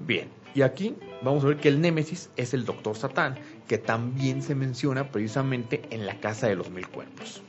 [0.00, 3.36] Bien, y aquí vamos a ver que el Némesis es el Doctor Satán,
[3.68, 7.42] que también se menciona precisamente en la Casa de los Mil Cuerpos.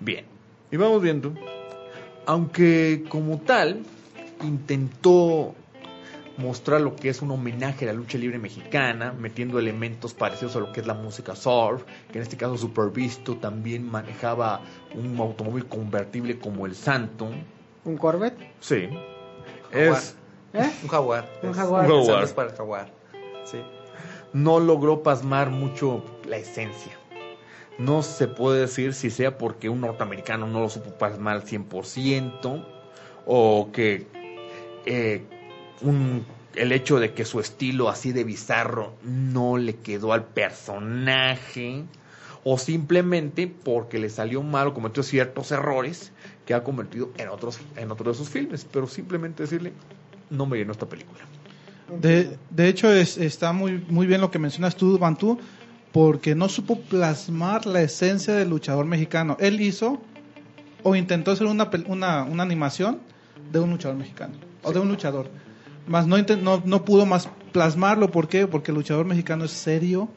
[0.00, 0.24] Bien,
[0.70, 1.34] y vamos viendo,
[2.26, 3.82] aunque como tal
[4.42, 5.54] intentó
[6.36, 10.60] mostrar lo que es un homenaje a la lucha libre mexicana, metiendo elementos parecidos a
[10.60, 14.60] lo que es la música surf, que en este caso Supervisto también manejaba
[14.94, 17.28] un automóvil convertible como el Santo.
[17.84, 18.38] ¿Un Corvette?
[18.60, 18.88] Sí.
[19.72, 19.98] Jaguar.
[19.98, 20.16] Es,
[20.52, 20.70] ¿Eh?
[20.82, 21.28] Un jaguar.
[21.42, 21.84] Un Es- jaguar.
[21.84, 22.06] Un jaguar.
[22.06, 22.92] Saludos para el jaguar.
[23.44, 23.58] Sí.
[24.32, 26.92] no logró pasmar mucho la esencia.
[27.78, 32.64] No se puede decir si sea porque un norteamericano no lo supo pasmar al 100%
[33.26, 34.06] o que
[34.86, 35.24] eh,
[35.82, 41.84] un- el hecho de que su estilo así de bizarro no le quedó al personaje
[42.44, 46.10] o simplemente porque le salió mal o cometió ciertos errores
[46.46, 49.72] que ha cometido en otros en otros de sus filmes, pero simplemente decirle
[50.30, 51.20] no me llenó esta película.
[52.00, 55.38] De, de hecho, es- está muy, muy bien lo que mencionas tú, Bantú,
[55.92, 59.36] porque no supo plasmar la esencia del luchador mexicano.
[59.40, 60.00] Él hizo
[60.84, 63.00] o intentó hacer una, una, una animación
[63.52, 65.28] de un luchador mexicano o de un luchador.
[65.86, 68.10] Más no, no, no pudo más plasmarlo.
[68.10, 68.46] ¿Por qué?
[68.46, 70.08] Porque el luchador mexicano es serio,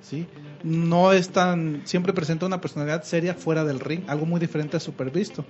[0.00, 0.26] ¿sí?
[0.62, 1.82] No es tan.
[1.84, 5.44] Siempre presenta una personalidad seria fuera del ring, algo muy diferente a Supervisto.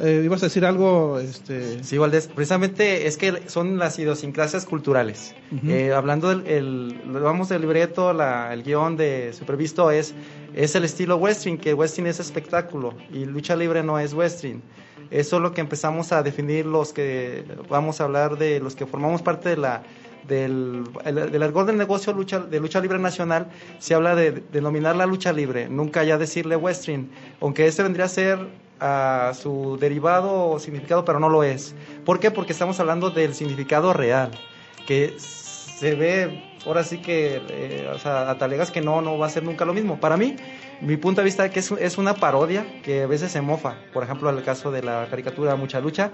[0.00, 1.18] Eh, ¿Ibas a decir algo?
[1.18, 1.82] Este...
[1.82, 5.34] Sí, Valdés, precisamente es que son las idiosincrasias culturales.
[5.66, 10.14] Eh, hablando del, el, vamos del libreto, la, el guion de Supervisto es,
[10.54, 14.62] es el estilo western, que western es espectáculo y lucha libre no es western.
[15.10, 18.86] Eso es lo que empezamos a definir los que vamos a hablar de los que
[18.86, 19.82] formamos parte de la
[20.26, 24.94] del, el- del del negocio lucha, de lucha libre nacional se habla de, de denominar
[24.94, 27.08] la lucha libre, nunca ya decirle western,
[27.40, 28.38] aunque este vendría a ser
[28.80, 31.74] a su derivado o significado, pero no lo es.
[32.04, 32.30] ¿Por qué?
[32.30, 34.30] Porque estamos hablando del significado real,
[34.86, 39.26] que se ve, ahora sí que, eh, o sea, a talegas que no, no va
[39.26, 39.98] a ser nunca lo mismo.
[39.98, 40.36] Para mí,
[40.80, 43.74] mi punto de vista es que es, es una parodia que a veces se mofa.
[43.92, 46.12] Por ejemplo, el caso de la caricatura Mucha Lucha,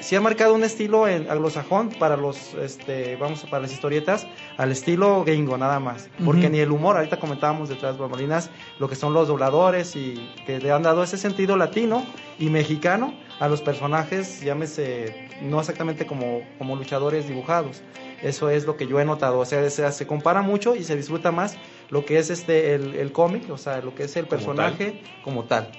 [0.00, 4.26] sí ha marcado un estilo en anglosajón para los, este, vamos, para las historietas,
[4.58, 6.10] al estilo gringo nada más.
[6.24, 6.50] Porque Ujú.
[6.50, 10.58] ni el humor, ahorita comentábamos detrás de bambalinas, lo que son los dobladores y que
[10.58, 12.04] le han dado ese sentido latino
[12.38, 17.82] y mexicano a los personajes, llámese, no exactamente como, como luchadores dibujados.
[18.22, 20.94] Eso es lo que yo he notado, o sea, se, se compara mucho y se
[20.94, 21.56] disfruta más
[21.92, 25.00] lo que es este el, el cómic, o sea, lo que es el Como personaje
[25.22, 25.70] como tal.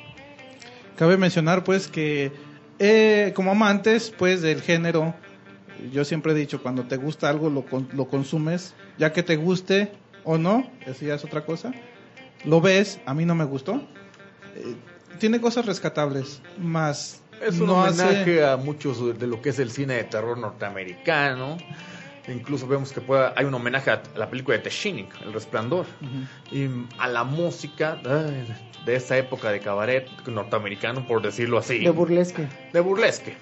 [0.95, 2.32] Cabe mencionar pues que
[2.80, 5.13] eh, como amantes pues del género,
[5.91, 9.36] yo siempre he dicho, cuando te gusta algo lo, con- lo consumes, ya que te
[9.36, 9.91] guste
[10.23, 11.73] o no, eso ya es otra cosa,
[12.45, 13.82] lo ves, a mí no me gustó,
[14.56, 14.76] Eh,
[15.19, 18.45] tiene cosas rescatables, más Es un no homenaje hace...
[18.45, 21.58] a muchos de lo que es el cine de terror norteamericano.
[22.28, 25.86] Incluso vemos que pueda- hay un homenaje a la película de The Shining, El Resplandor,
[26.52, 28.48] y a la música ay,
[28.86, 31.80] de esa época de cabaret norteamericano, por decirlo así.
[31.80, 32.48] De burlesque.
[32.72, 33.36] De burlesque.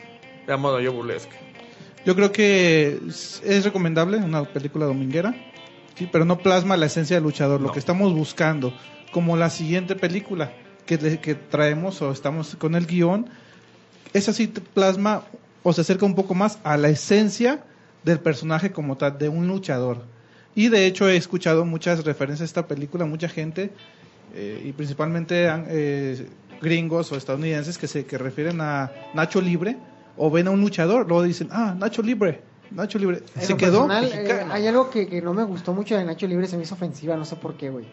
[0.48, 1.36] Llamado yo burlesque.
[2.06, 5.36] Yo creo que es recomendable una película dominguera,
[5.96, 8.74] sí, pero no plasma la esencia del luchador, lo que estamos buscando,
[9.12, 10.52] como la siguiente película
[10.88, 13.30] que, traemos o estamos con el guion,
[14.14, 15.24] esa sí plasma
[15.64, 17.64] o se acerca un poco más a la esencia
[18.04, 20.04] del personaje como tal, de un luchador.
[20.56, 23.72] Y de hecho he escuchado muchas referencias a esta película, mucha gente,
[24.34, 26.28] eh, y principalmente eh,
[26.62, 29.78] gringos o estadounidenses que se que refieren a Nacho Libre
[30.18, 33.24] o ven a un luchador, luego dicen, ah, Nacho Libre, Nacho Libre.
[33.36, 36.28] En Se quedó, personal, eh, hay algo que, que no me gustó mucho de Nacho
[36.28, 37.86] Libre, se me hizo ofensiva, no sé por qué, güey.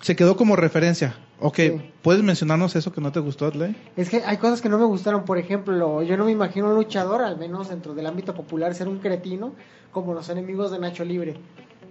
[0.00, 1.16] Se quedó como referencia.
[1.38, 1.92] Ok, Sí.
[2.02, 3.76] ¿puedes mencionarnos eso que no te gustó, Adley?
[3.96, 6.74] Es que hay cosas que no me gustaron, por ejemplo, yo no me imagino un
[6.76, 9.52] luchador, al menos dentro del ámbito popular, ser un cretino
[9.92, 11.36] como los enemigos de Nacho Libre.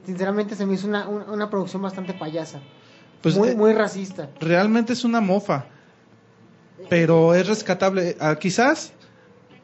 [0.05, 2.59] Sinceramente se me hizo una, una, una producción bastante payasa,
[3.21, 4.29] Pues muy, eh, muy racista.
[4.39, 5.65] realmente es una mofa,
[6.89, 8.15] pero es rescatable.
[8.19, 8.93] Ah, quizás,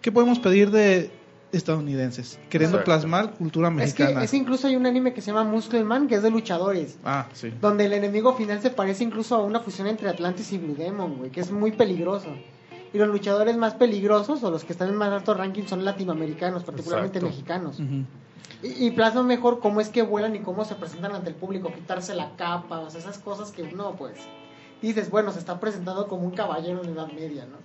[0.02, 1.12] ¿qué podemos pedir de
[1.52, 2.92] estadounidenses, queriendo Exacto.
[2.92, 4.24] plasmar cultura Es que, mexicana.
[4.24, 6.98] es que incluso hay un anime que se llama Muscle Man, que es de luchadores.
[7.04, 7.54] Ah, sí.
[7.62, 11.18] Donde el enemigo final se parece incluso a una fusión entre Atlantis y Blue Demon,
[11.18, 12.28] güey, que es muy peligroso.
[12.94, 16.64] Y los luchadores más peligrosos, o los que están en más alto ranking, son latinoamericanos,
[16.64, 17.36] particularmente Exacto.
[17.36, 17.80] mexicanos.
[18.64, 21.72] Y, y plasma mejor cómo es que vuelan y cómo se presentan ante el público,
[21.74, 24.18] quitarse la capa, o sea, esas cosas que uno, pues,
[24.82, 27.58] dices, bueno, se está presentando como un caballero en la Edad Media, ¿no?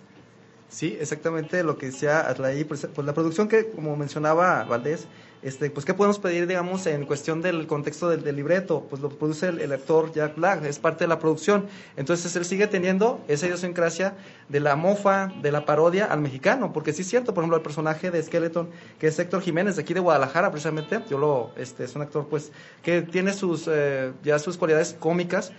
[0.68, 5.06] Sí, exactamente lo que decía Atlaí, pues, pues la producción que, como mencionaba Valdés,
[5.42, 9.48] este, pues qué podemos pedir, digamos, en cuestión del contexto del, libreto, pues lo produce
[9.48, 13.46] el, el actor Jack Black, es parte de la producción, entonces él sigue teniendo esa
[13.46, 14.14] idiosincrasia
[14.48, 17.62] de la mofa, de la parodia al mexicano, porque sí es cierto, por ejemplo, el
[17.62, 21.84] personaje de Skeleton, que es Héctor Jiménez, de aquí de Guadalajara, precisamente, yo lo, este,
[21.84, 22.50] es un actor, pues,
[22.82, 25.52] que tiene sus, eh, ya sus cualidades cómicas,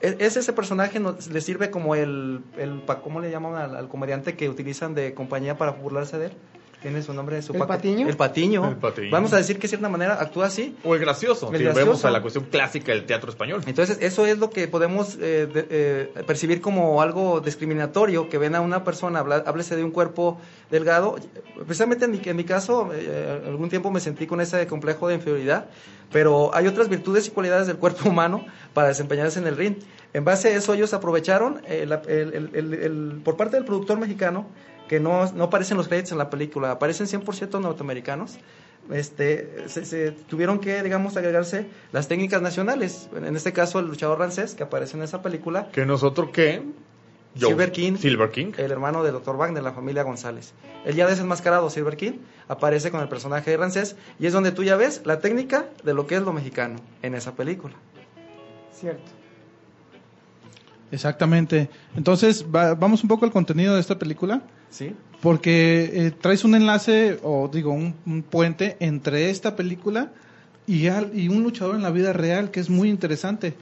[0.00, 4.48] es es ese personaje le sirve como el, el ¿cómo le llaman al comediante que
[4.48, 6.32] utilizan de compañía para burlarse de él?
[6.82, 8.08] Tiene su nombre, su ¿El pa- Patiño?
[8.08, 8.66] El patiño.
[8.68, 9.10] El Patiño.
[9.10, 10.74] Vamos a decir que de cierta manera actúa así.
[10.82, 11.86] O el gracioso, El si gracioso.
[11.86, 13.60] vemos a la cuestión clásica del teatro español.
[13.66, 18.54] Entonces, eso es lo que podemos eh, de- eh, percibir como algo discriminatorio, que ven
[18.54, 20.40] a una persona, háblese de un cuerpo
[20.70, 21.16] delgado.
[21.66, 25.16] Precisamente en mi, en mi caso, eh, algún tiempo me sentí con ese complejo de
[25.16, 25.66] inferioridad,
[26.10, 29.76] pero hay otras virtudes y cualidades del cuerpo humano para desempeñarse en el ring.
[30.14, 33.66] En base a eso, ellos aprovecharon, eh, la- el- el- el- el- por parte del
[33.66, 34.46] productor mexicano,
[34.90, 38.38] que no, no aparecen los créditos en la película, aparecen 100% norteamericanos,
[38.90, 43.08] este, se, se tuvieron que, digamos, agregarse las técnicas nacionales.
[43.14, 46.62] En este caso, el luchador francés que aparece en esa película, Que nosotros qué?
[47.38, 47.96] Joe- Silver King.
[47.98, 48.52] Silver King.
[48.58, 49.36] el hermano del Dr.
[49.36, 50.54] Wagner, la familia González.
[50.84, 52.14] El ya desenmascarado Silver King
[52.48, 55.94] aparece con el personaje de Rancés y es donde tú ya ves la técnica de
[55.94, 57.74] lo que es lo mexicano en esa película.
[58.72, 59.12] Cierto.
[60.90, 61.70] Exactamente.
[61.96, 64.42] Entonces, va- vamos un poco al contenido de esta película.
[64.70, 64.94] ¿Sí?
[65.20, 70.12] Porque eh, traes un enlace, o digo, un, un puente entre esta película
[70.66, 73.54] y, al- y un luchador en la vida real, que es muy interesante.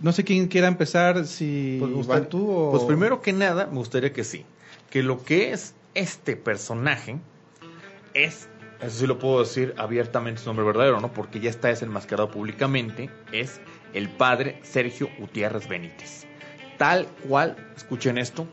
[0.00, 2.70] No sé quién quiera empezar, si Pues, me gustaría- Van tú o...
[2.70, 4.44] pues primero que nada, me gustaría que sí.
[4.88, 7.18] Que lo que es este personaje
[8.14, 8.48] es,
[8.80, 11.12] eso sí lo puedo decir abiertamente su nombre verdadero, ¿no?
[11.12, 13.60] Porque ya está desenmascarado públicamente, es
[13.92, 16.26] el padre Sergio Gutiérrez Benítez.
[16.80, 18.48] Tal cual, escuchen esto,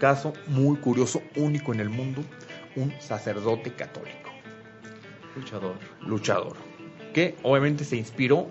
[0.00, 2.24] caso muy curioso, único en el mundo,
[2.74, 4.30] un sacerdote católico.
[5.36, 5.76] Luchador.
[6.00, 6.56] luchador,
[7.14, 8.48] que obviamente se inspiró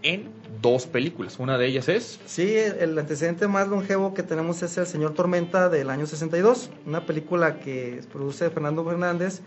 [0.00, 0.30] en
[0.62, 1.38] dos películas.
[1.38, 5.68] Una de ellas es Sí, el antecedente más longevo que tenemos es El Señor Tormenta
[5.68, 9.42] del año 62, una película que produce Fernando Fernández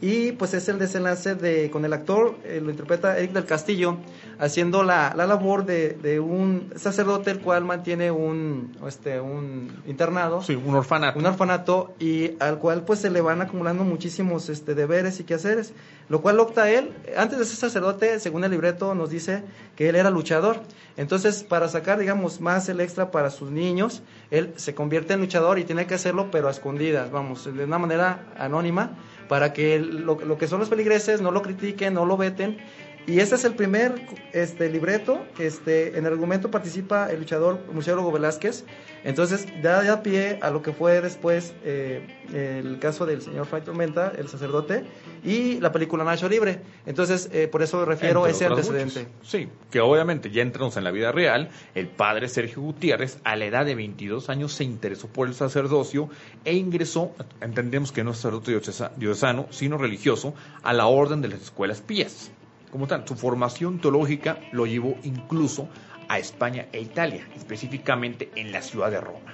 [0.00, 3.98] y pues es el desenlace de con el actor, eh, lo interpreta Eric del Castillo,
[4.38, 10.42] haciendo la, la labor de, de un sacerdote el cual mantiene un, este, un internado.
[10.42, 11.18] sí, un orfanato.
[11.18, 15.72] un orfanato y al cual pues se le van acumulando muchísimos este deberes y quehaceres,
[16.08, 19.42] lo cual opta él, antes de ser sacerdote, según el libreto nos dice
[19.76, 20.60] que él era luchador.
[20.96, 25.58] Entonces, para sacar digamos más el extra para sus niños, él se convierte en luchador
[25.58, 28.90] y tiene que hacerlo pero a escondidas, vamos, de una manera anónima
[29.28, 32.58] para que lo, lo que son los feligreses no lo critiquen, no lo veten
[33.06, 33.94] y ese es el primer
[34.32, 35.24] este, libreto.
[35.38, 38.64] Este, en el argumento participa el luchador Murciélago Velázquez.
[39.04, 43.60] Entonces, da, da pie a lo que fue después eh, el caso del señor Fray
[43.62, 44.84] Tormenta, el sacerdote,
[45.22, 46.60] y la película Nacho Libre.
[46.86, 49.06] Entonces, eh, por eso refiero a ese antecedente.
[49.22, 53.44] Sí, que obviamente ya entramos en la vida real, el padre Sergio Gutiérrez a la
[53.44, 56.08] edad de 22 años se interesó por el sacerdocio
[56.46, 61.28] e ingresó, entendemos que no es sacerdote diocesa- diocesano, sino religioso, a la orden de
[61.28, 62.30] las escuelas pías.
[62.74, 65.68] Como tal, su formación teológica lo llevó incluso
[66.08, 69.32] a España e Italia, específicamente en la ciudad de Roma.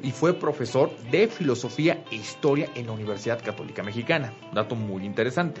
[0.00, 4.32] Y fue profesor de filosofía e historia en la Universidad Católica Mexicana.
[4.54, 5.60] Dato muy interesante.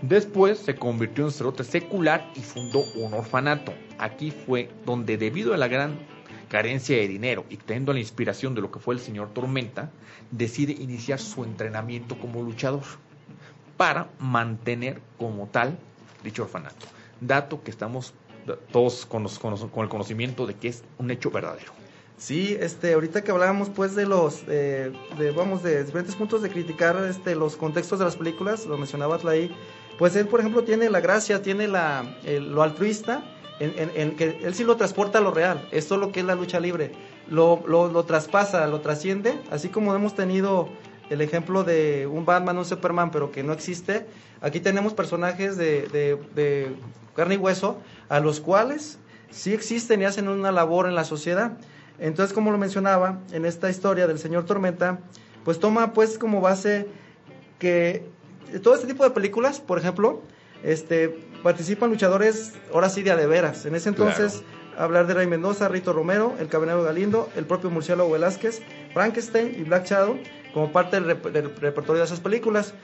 [0.00, 3.74] Después se convirtió en sacerdote secular y fundó un orfanato.
[3.98, 5.98] Aquí fue donde debido a la gran
[6.48, 9.90] carencia de dinero y teniendo la inspiración de lo que fue el señor Tormenta,
[10.30, 12.84] decide iniciar su entrenamiento como luchador
[13.80, 15.78] para mantener como tal
[16.22, 16.84] dicho orfanato.
[17.18, 18.12] Dato que estamos
[18.70, 21.72] todos con, los- el conocimiento de que es un hecho verdadero.
[22.18, 24.92] Sí, este, ahorita que hablábamos pues de los, eh,
[25.34, 29.50] vamos, de diferentes puntos de criticar este, los contextos de las películas, lo mencionabas ahí,
[29.98, 33.22] pues él, por ejemplo, tiene la gracia, tiene la, lo altruista,
[33.60, 36.34] en que él sí lo transporta a lo real, esto es lo que es la
[36.34, 36.92] lucha libre,
[37.30, 40.68] lo, lo, lo traspasa, lo trasciende, así como hemos tenido
[41.10, 44.06] el ejemplo de un Batman, un Superman, pero que no existe,
[44.40, 46.74] aquí tenemos personajes de, de, de
[47.14, 48.98] carne y hueso, a los cuales
[49.30, 51.52] sí existen y hacen una labor en la sociedad.
[51.98, 55.00] Entonces, como lo mencionaba, en esta historia del señor Tormenta,
[55.44, 56.86] pues toma pues como base
[57.58, 58.06] que
[58.62, 60.22] todo este tipo de películas, por ejemplo,
[60.62, 61.08] este,
[61.42, 63.66] participan luchadores, ahora sí de a de veras.
[63.66, 64.42] En ese entonces,
[64.78, 68.62] hablar de Ray Mendoza, Rito Romero, el Caballero Galindo, el propio Murciélago Velázquez,
[68.94, 70.18] Frankenstein y Black Shadow,
[70.52, 72.74] como parte del, rep- del repertorio de esas películas.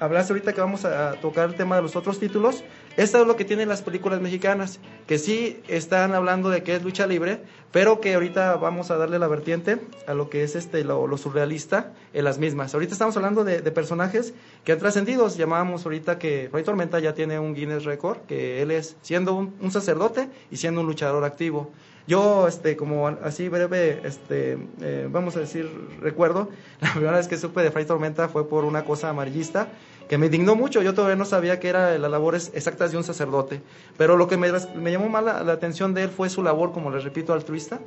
[0.00, 2.62] Hablaste ahorita que vamos a tocar el tema de los otros títulos.
[2.96, 6.84] Esto es lo que tienen las películas mexicanas, que sí están hablando de que es
[6.84, 7.42] lucha libre,
[7.72, 11.92] pero que ahorita vamos a darle la vertiente a lo que es este lo, surrealista
[12.12, 12.74] en las mismas.
[12.74, 15.28] Ahorita estamos hablando de, personajes que han trascendido.
[15.28, 19.70] Llamábamos ahorita que Rey Tormenta ya tiene un Guinness Record, que él es siendo un
[19.72, 21.72] sacerdote y siendo un luchador activo.
[22.08, 26.48] Yo, este, como así breve, este, eh, vamos a decir, recuerdo,
[26.80, 29.68] la primera vez que supe de Fray Tormenta fue por una cosa amarillista
[30.08, 30.80] que me indignó mucho.
[30.80, 33.60] Yo todavía no sabía que era las labores exactas de un sacerdote.
[33.98, 36.72] Pero lo que me, me llamó más la, la atención de él fue su labor,
[36.72, 37.78] como les repito, altruista,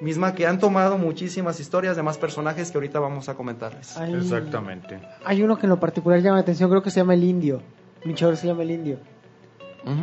[0.00, 3.94] misma que han tomado muchísimas historias de más personajes que ahorita vamos a comentarles.
[3.98, 5.00] Hay, Exactamente.
[5.22, 7.60] hay uno que en lo particular llama la atención, creo que se llama el Indio.
[8.04, 8.98] Luchador se llama el Indio.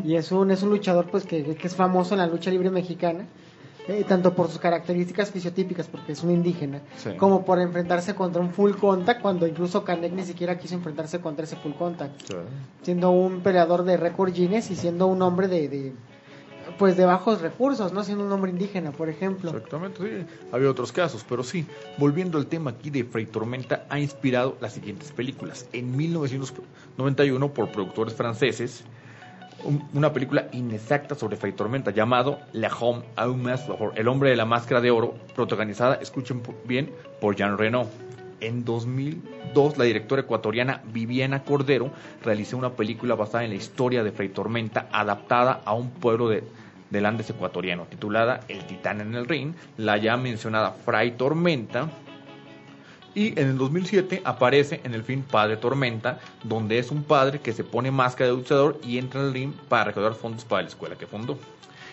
[0.05, 2.69] Y es un, es un luchador pues que, que es famoso en la lucha libre
[2.69, 3.25] mexicana,
[3.87, 7.11] eh, tanto por sus características fisiotípicas, porque es un indígena, Sí.
[7.17, 11.43] como por enfrentarse contra un full contact, cuando incluso Canek ni siquiera quiso enfrentarse contra
[11.45, 12.13] ese full contact,
[12.81, 15.93] siendo un peleador de récord Guinness y siendo un hombre de, de,
[16.79, 19.51] pues de bajos recursos, no siendo un hombre indígena, por ejemplo.
[19.51, 20.25] Exactamente, sí.
[20.53, 21.65] Había otros casos, pero sí,
[21.97, 25.67] volviendo al tema aquí de Fray Tormenta, ha inspirado las siguientes películas.
[25.73, 28.83] En 1991, por productores franceses,
[29.63, 33.49] un- una película inexacta sobre Fray Tormenta llamado La Homme à un
[33.95, 36.91] El hombre de la máscara de oro, protagonizada, escuchen bien,
[37.21, 37.87] por Jean Reno.
[38.39, 41.91] En 2002, la directora ecuatoriana Viviana Cordero
[42.23, 46.43] realizó una película basada en la historia de Fray Tormenta, adaptada a un pueblo de,
[46.89, 51.89] del Andes ecuatoriano, titulada El Titán en el Ring, la ya mencionada Fray Tormenta.
[53.15, 57.53] Y en el 2007 aparece en el film Padre Tormenta, donde es un padre que
[57.53, 60.69] se pone máscara de luchador y entra en el ring para recaudar fondos para la
[60.69, 61.37] escuela que fundó.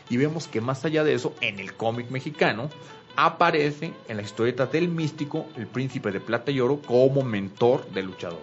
[0.09, 2.71] Y vemos que más allá de eso, en el cómic mexicano,
[3.16, 8.07] aparece en la historieta del místico, el príncipe de plata y oro, como mentor del
[8.07, 8.41] luchador.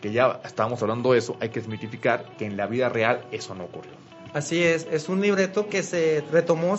[0.00, 3.54] Que ya estábamos hablando de eso, hay que desmitificar que en la vida real eso
[3.54, 3.92] no ocurrió.
[4.32, 6.76] Así es, es un libreto que se retomó,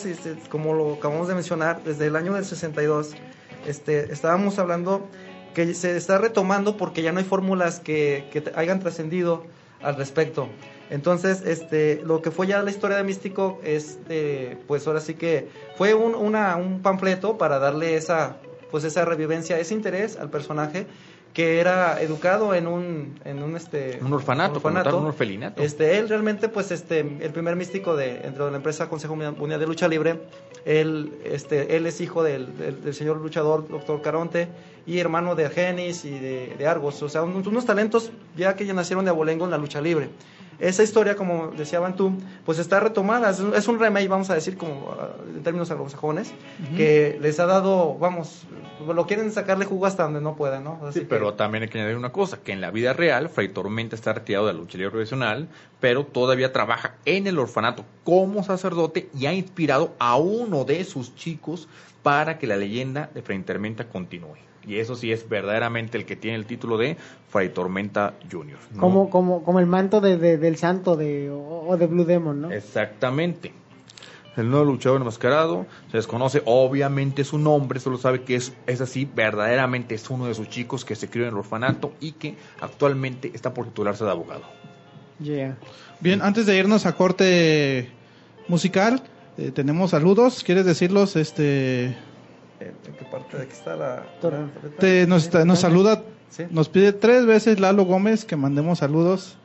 [0.49, 3.15] como lo acabamos de mencionar, desde el año del 62.
[3.65, 5.07] Este, estábamos hablando
[5.53, 9.43] que se está retomando porque ya no hay fórmulas que, que hayan trascendido
[9.81, 10.49] al respecto.
[10.89, 15.47] Entonces, este, lo que fue ya la historia de Místico, este, pues ahora sí que
[15.77, 18.37] fue un, una- un panfleto para darle esa,
[18.69, 20.85] pues esa revivencia, ese interés al personaje
[21.33, 25.61] que era educado en un, en un, este, Un orfanato, como tal, un orfelinato.
[25.61, 29.59] Este, él realmente, pues, este, el primer místico de, dentro de la empresa Consejo Mundial
[29.59, 30.21] de Lucha Libre,
[30.65, 32.47] él, este, él es hijo del,
[32.93, 34.47] señor luchador, doctor Caronte,
[34.87, 38.73] y hermano de Argenis y de, Argos, o sea, un- unos talentos ya que ya
[38.73, 40.09] nacieron de abolengo en la lucha libre.
[40.59, 44.35] Esa historia, como decía Bantú, pues está retomada, es un, es un remake, vamos a
[44.35, 46.33] decir, como ah, en términos anglosajones,
[46.77, 48.43] que les ha dado, vamos,
[48.87, 50.79] lo quieren sacarle jugo hasta donde no puedan, ¿no?
[50.83, 53.29] Así Sí, que- pero también hay que añadir una cosa, que en la vida real
[53.29, 55.47] Fray Tormenta está retirado de la lucha libre profesional,
[55.79, 61.15] pero todavía trabaja en el orfanato como sacerdote y ha inspirado a uno de sus
[61.15, 61.67] chicos
[62.01, 64.35] para que la leyenda de Fray Tormenta continúe.
[64.67, 66.97] Y eso sí es verdaderamente el que tiene el título de
[67.29, 68.57] Fray Tormenta Jr.
[68.73, 68.81] ¿no?
[68.81, 72.41] Como, como, como el manto de, de- del santo de, o, o de Blue Demon,
[72.41, 72.51] ¿no?
[72.51, 73.53] Exactamente.
[74.37, 79.05] El nuevo luchador enmascarado se desconoce obviamente su nombre, solo sabe que es, es así,
[79.15, 83.31] verdaderamente es uno de sus chicos que se crió en el orfanato y que actualmente
[83.33, 84.43] está por titularse de abogado.
[85.19, 85.55] Yeah.
[86.01, 87.89] Bien, antes de irnos a corte
[88.49, 89.01] musical,
[89.37, 90.43] eh, tenemos saludos.
[90.43, 91.15] ¿Quieres decirlos?
[91.15, 91.95] Este,
[92.59, 94.03] ¿En qué parte de aquí está la...
[94.79, 96.43] Te- nos, nos saluda, Sí.
[96.49, 99.37] nos pide tres veces Lalo Gómez que mandemos saludos.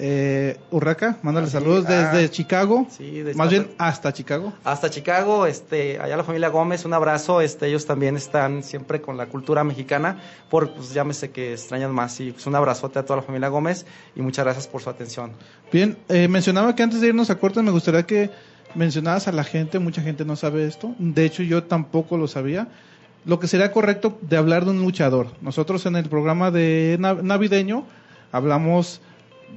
[0.00, 2.86] Eh, Urraca, mándale Ah, sí, saludos ah, desde Chicago.
[2.88, 3.66] sí, de Más Chicago.
[3.66, 4.52] bien hasta Chicago.
[4.62, 9.16] hasta Chicago, este, allá la familia Gómez, un abrazo, este, ellos también están siempre con
[9.16, 13.16] la cultura mexicana, por, pues llámese que extrañan más, y pues un abrazote a toda
[13.16, 15.32] la familia Gómez, y muchas gracias por su atención.
[15.72, 18.30] Bien, eh, mencionaba que antes de irnos a corte me gustaría que
[18.74, 22.68] mencionaras a la gente, mucha gente no sabe esto, de hecho yo tampoco lo sabía,
[23.24, 25.28] lo que sería correcto de hablar de un luchador.
[25.40, 27.84] Nosotros en el programa de nav- navideño
[28.32, 29.00] hablamos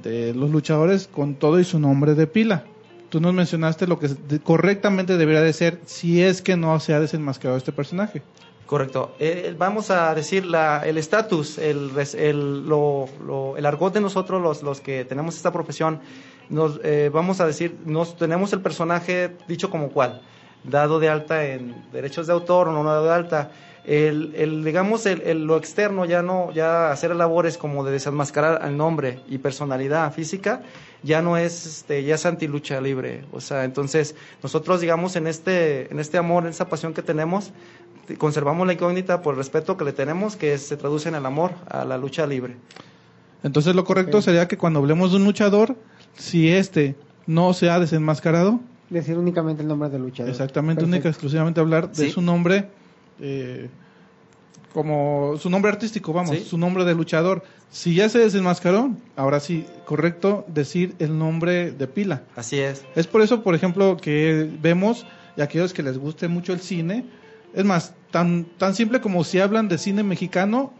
[0.02, 2.64] de los luchadores con todo y su nombre de pila.
[3.10, 4.08] Tú nos mencionaste lo que
[4.42, 8.22] correctamente debería de ser si es que no se ha desenmascarado este personaje.
[8.66, 9.14] Correcto.
[9.20, 13.06] Eh, vamos a decir la, el estatus, el, el, lo-
[13.58, 16.00] el argot de nosotros, los, los que tenemos esta profesión,
[16.52, 20.20] nos, eh, vamos a decir, nos tenemos el personaje dicho como cual,
[20.64, 23.50] dado de alta en derechos de autor o no dado de alta.
[23.84, 28.62] el, el, digamos, el, el- lo externo, ya no, ya hacer labores como de desenmascarar
[28.62, 30.62] al nombre y personalidad física,
[31.02, 33.24] ya no es, este, ya es antilucha libre.
[33.32, 37.50] O sea, entonces, nosotros, digamos, en este, en este amor, en esta pasión que tenemos,
[38.18, 41.50] conservamos la incógnita por el respeto que le tenemos, que se traduce en el amor
[41.68, 42.54] a la lucha libre.
[43.42, 45.74] Entonces lo correcto sería que cuando hablemos de un luchador,
[46.14, 46.96] si este
[47.26, 48.60] no se ha desenmascarado,
[48.90, 50.30] Decir únicamente el nombre del luchador.
[50.30, 50.96] exactamente, Perfecto.
[50.96, 52.10] única exclusivamente hablar de Sí.
[52.10, 52.68] su nombre,
[53.20, 53.70] eh,
[54.74, 56.44] como su nombre artístico, vamos, Sí.
[56.44, 57.42] su nombre de luchador.
[57.70, 62.22] Si ya se desenmascaró, ahora sí, correcto decir el nombre de pila.
[62.36, 62.84] Así es.
[62.94, 65.06] Es por eso, por ejemplo, que vemos,
[65.36, 67.06] y aquellos que les guste mucho el cine,
[67.54, 70.72] es más, tan, tan simple como si hablan de cine mexicano,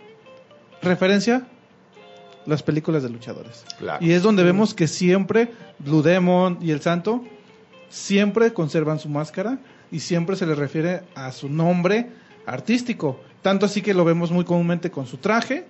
[0.83, 1.47] referencia,
[2.47, 3.65] las películas de luchadores.
[3.79, 4.05] Claro.
[4.05, 7.25] Y es donde vemos que siempre Blue Demon y el Santo
[7.89, 9.59] siempre conservan su máscara
[9.91, 12.11] y siempre se les refiere a su nombre
[12.47, 13.21] artístico.
[13.43, 15.67] Tanto así que lo vemos muy comúnmente con su traje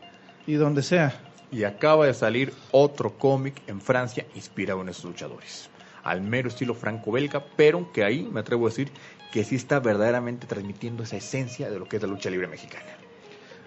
[0.47, 1.13] y donde sea.
[1.51, 5.69] Y acaba de salir otro cómic en Francia inspirado en esos luchadores.
[6.03, 8.91] Al mero estilo franco-belga, pero que ahí me atrevo a decir
[9.33, 12.97] que sí está verdaderamente transmitiendo esa esencia de lo que es la lucha libre mexicana.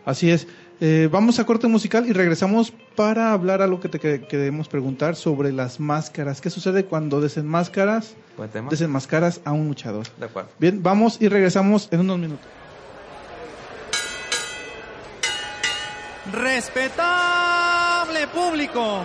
[0.05, 0.47] Así es.
[0.81, 5.15] Eh, vamos a corte musical y regresamos para hablar algo que te que- queremos preguntar
[5.15, 6.41] sobre las máscaras.
[6.41, 7.21] ¿Qué sucede cuando
[8.49, 8.69] tema.
[8.69, 10.05] desenmascaras a un luchador?
[10.19, 10.49] De acuerdo.
[10.59, 12.45] Bien, vamos y regresamos en unos minutos.
[16.31, 19.01] Respetable público,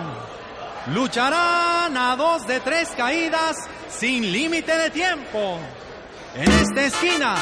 [0.93, 3.55] lucharán a dos de tres caídas
[3.89, 5.59] sin límite de tiempo.
[6.35, 7.35] En esta esquina,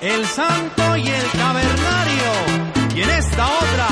[0.00, 2.55] el santo y el cavernario.
[2.96, 3.88] Y en esta otra,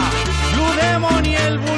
[0.54, 1.74] Blue Demon y el Bulldog.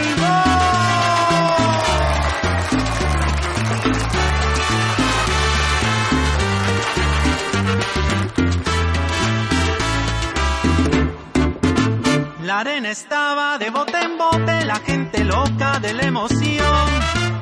[12.45, 16.89] La arena estaba de bote en bote, la gente loca de la emoción.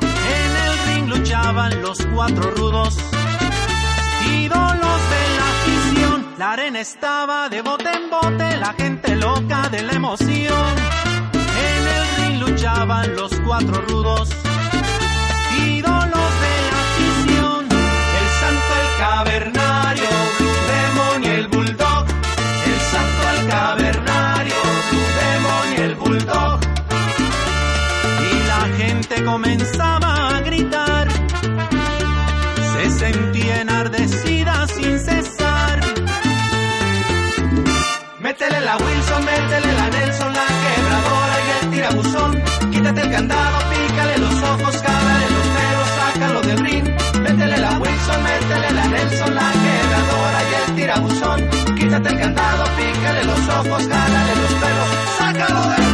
[0.00, 2.96] En el ring luchaban los cuatro rudos,
[4.32, 6.26] ídolos de la afición.
[6.38, 10.74] La arena estaba de bote en bote, la gente loca de la emoción.
[11.32, 14.28] En el ring luchaban los cuatro rudos,
[15.66, 17.64] ídolos de la afición.
[18.20, 20.08] El santo, el cavernario,
[20.38, 22.04] Blue Demon y el bulldog.
[22.66, 24.60] El santo, el cavernario,
[24.90, 26.60] Blue Demon y el bulldog.
[28.30, 31.08] Y la gente comenzaba a gritar.
[32.74, 35.53] Se sentía enardecida sin cesar.
[38.34, 42.42] Métele la Wilson, métele la Nelson, la quebradora y el tirabuzón.
[42.72, 46.84] Quítate el candado, pícale los ojos, cágale los pelos, sácalo del ring.
[47.20, 51.76] Métele la Wilson, métele la Nelson, la quebradora y el tirabuzón.
[51.76, 55.93] Quítate el candado, pícale los ojos, cálale los pelos, sácalo del ring.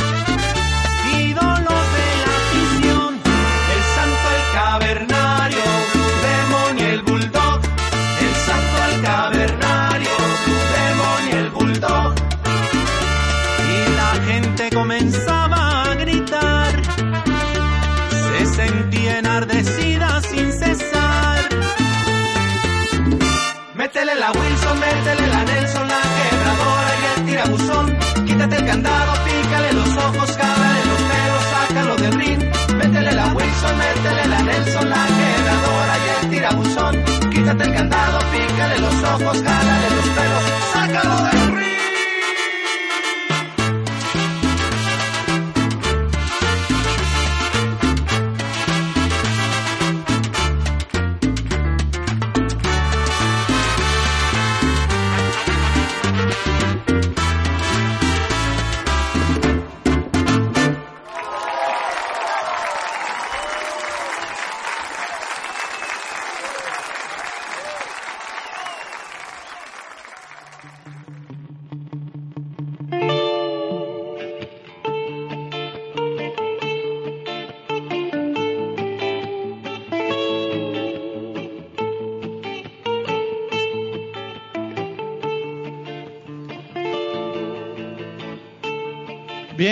[28.71, 32.41] candado, pícale los ojos, cágale los pelos, sácalo del ring.
[32.77, 36.93] Métele la Wilson, métele la Nelson, la quebradora y el tirabuzón.
[37.31, 39.80] Quítate el candado, pícale los ojos, cálale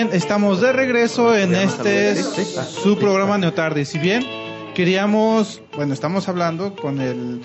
[0.09, 3.85] Bien, estamos de regreso en este su programa Neotardi.
[3.85, 4.23] Si bien
[4.75, 7.41] queríamos, bueno, estamos hablando con el,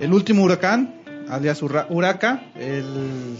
[0.00, 0.94] el último huracán,
[1.28, 3.36] alias Huraca, el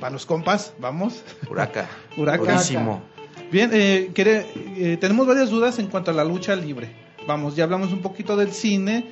[0.00, 1.22] para los compas, vamos.
[1.50, 1.88] Huraca.
[2.16, 2.38] Huraca.
[2.44, 3.02] Buenísimo.
[3.50, 4.46] Bien, eh, quere-
[4.76, 6.90] eh, tenemos varias dudas en cuanto a la lucha libre.
[7.26, 9.06] Vamos, ya hablamos un poquito del cine,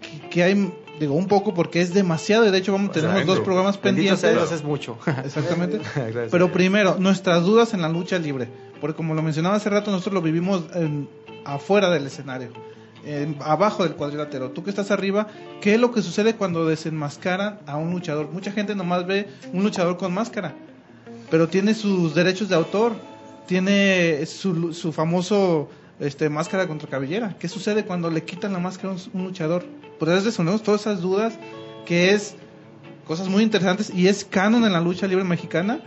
[0.00, 0.72] que, que hay,
[1.02, 3.44] digo, un poco porque es demasiado, y de hecho vamos, O sea, tenemos dos bendito.
[3.44, 4.32] programas sea pendientes.
[4.32, 4.98] Dios, es mucho.
[5.24, 5.80] Exactamente.
[6.30, 8.48] Pero primero, nuestras dudas en la lucha libre.
[8.80, 11.08] Porque como lo mencionaba hace rato, nosotros lo vivimos en-
[11.44, 12.50] afuera del escenario,
[13.04, 14.50] en- abajo del cuadrilátero.
[14.50, 15.26] Tú que estás arriba,
[15.60, 18.30] ¿qué es lo que sucede cuando desenmascaran a un luchador?
[18.32, 20.54] Mucha gente nomás ve un luchador con máscara,
[21.30, 22.92] pero tiene sus derechos de autor,
[23.46, 25.68] tiene su, su famoso
[26.00, 27.36] este, máscara contra cabellera.
[27.38, 29.64] ¿Qué sucede cuando le quitan la máscara a un, un luchador?
[30.02, 31.38] ¿Podrías resolvernos todas esas dudas?
[31.86, 32.34] Que es
[33.06, 35.78] cosas muy interesantes y es canon en la lucha libre mexicana.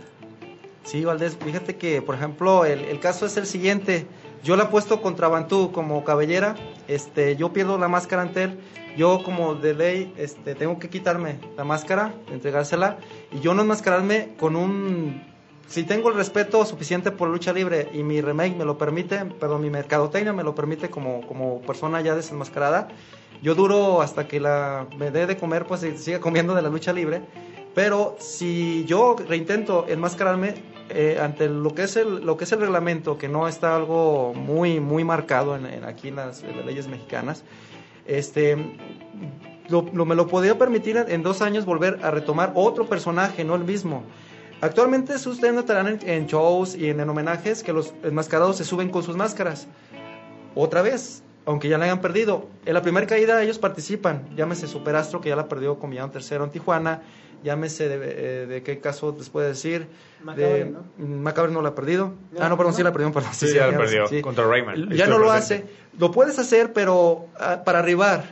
[0.84, 4.06] Sí, Valdés, fíjate que, por ejemplo, el, el caso es el siguiente.
[4.42, 6.56] Yo la he puesto contra Bantú como cabellera,
[6.88, 8.58] este, yo pierdo la máscara ante él,
[8.96, 12.96] yo como de ley este, tengo que quitarme la máscara, entregársela,
[13.32, 15.36] y yo no enmascararme con un...
[15.66, 19.60] Si tengo el respeto suficiente por lucha libre y mi remake me lo permite, perdón,
[19.60, 22.88] mi mercadotecnia me lo permite como, como persona ya desenmascarada,
[23.42, 26.92] yo duro hasta que la, me dé de comer, pues siga comiendo de la lucha
[26.92, 27.22] libre.
[27.74, 30.54] Pero si yo reintento enmascararme
[30.88, 34.32] eh, ante lo que es el lo que es el reglamento, que no está algo
[34.34, 37.44] muy muy marcado en, en aquí en las, en las leyes mexicanas,
[38.06, 38.56] este
[39.68, 43.54] lo, lo- me lo podría permitir en, dos años volver a retomar otro personaje, no
[43.56, 44.04] el mismo.
[44.62, 49.16] Actualmente ustedes notarán en, shows y en homenajes que los enmascarados se suben con sus
[49.16, 49.68] máscaras.
[50.54, 52.48] Otra vez, aunque ya la hayan perdido.
[52.66, 54.28] En la primera caída ellos participan.
[54.36, 57.02] Llámese Superastro, que ya la perdió con Millán Tercero en Tijuana.
[57.44, 59.86] Llámese de, eh, de qué caso les puede decir.
[60.22, 60.82] Macabre, de, ¿no?
[60.98, 62.14] Macabre no la ha perdido.
[62.32, 62.76] No, ah, no, perdón, no.
[62.76, 63.30] sí la perdió, perdón.
[63.32, 64.20] Sí, ya la sí, perdió sí.
[64.20, 64.90] contra Rayman.
[64.90, 65.64] Ya no lo hace.
[65.98, 68.24] Lo puedes hacer, pero ah, para arribar.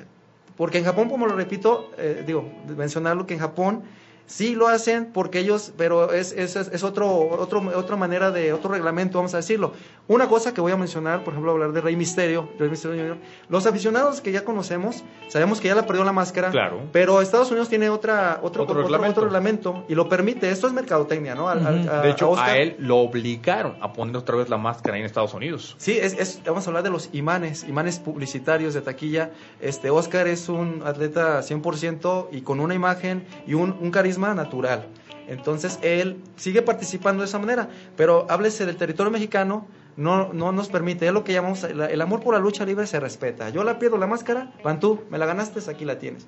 [0.57, 3.85] Porque en Japón, como lo repito, eh, digo, mencionarlo que en Japón
[4.27, 8.71] sí lo hacen porque ellos, pero es, es, es otro, otro, otra manera de, otro
[8.71, 9.73] reglamento, vamos a decirlo.
[10.07, 13.17] Una cosa que voy a mencionar, por ejemplo, hablar de Rey Misterio, Rey Misterio Jr.
[13.49, 16.81] Los aficionados que ya conocemos, sabemos que ya la perdió la máscara, Claro.
[16.93, 19.21] pero Estados Unidos tiene otra, otro, Otro otro, reglamento.
[19.21, 20.51] otro reglamento y lo permite.
[20.51, 21.49] Esto es mercadotecnia, ¿no?
[21.49, 25.07] A- De hecho, a él lo obligaron a poner otra vez la máscara ahí en
[25.07, 25.75] Estados Unidos.
[25.79, 29.31] Sí, es, es- vamos a hablar de los imanes, imanes publicitarios de taquilla.
[29.63, 34.87] Este Oscar es un atleta 100% y con una imagen y un, un carisma natural.
[35.29, 40.69] Entonces él sigue participando de esa manera, pero háblese del territorio mexicano, no, no nos
[40.69, 43.49] permite, es lo que llamamos, el, el amor por la lucha libre se respeta.
[43.51, 46.27] Yo la pierdo la máscara, van tú, me la ganaste, aquí la tienes.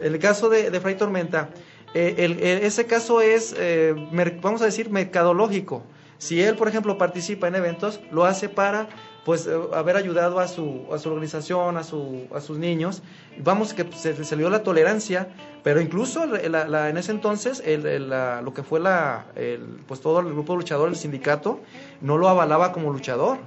[0.00, 1.50] El caso de, de Fray Tormenta,
[1.94, 3.94] eh, el- el- ese caso es, eh,
[4.40, 5.82] vamos a decir, mercadológico.
[6.18, 8.88] Si él, por ejemplo, participa en eventos, lo hace para
[9.24, 13.02] pues eh, haber ayudado a su, a su organización, a, su, a sus niños.
[13.38, 15.28] Vamos que se, se le dio la tolerancia,
[15.62, 20.26] pero incluso en ese entonces el- la- lo que fue la, el, pues todo el
[20.26, 21.60] grupo luchador, el sindicato,
[22.00, 23.38] no lo avalaba como luchador.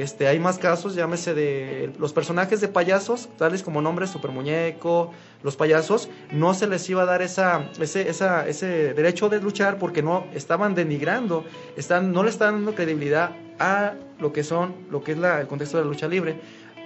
[0.00, 5.10] Este, hay más casos, llámese de los personajes de payasos, tales como nombres Super Muñeco,
[5.42, 9.76] los payasos, no se les iba a dar esa, ese, esa, ese derecho de luchar
[9.78, 11.44] porque no estaban denigrando,
[11.76, 15.46] están, no le están dando credibilidad a lo que son, lo que es la- el
[15.46, 16.40] contexto de la lucha libre.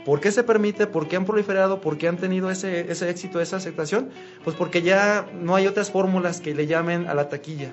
[0.04, 0.88] ¿Por qué se permite?
[0.88, 1.80] ¿Por qué han proliferado?
[1.80, 4.10] ¿Por qué han tenido ese, ese éxito, esa aceptación?
[4.42, 7.70] Pues porque ya no hay otras fórmulas que le llamen a la taquilla.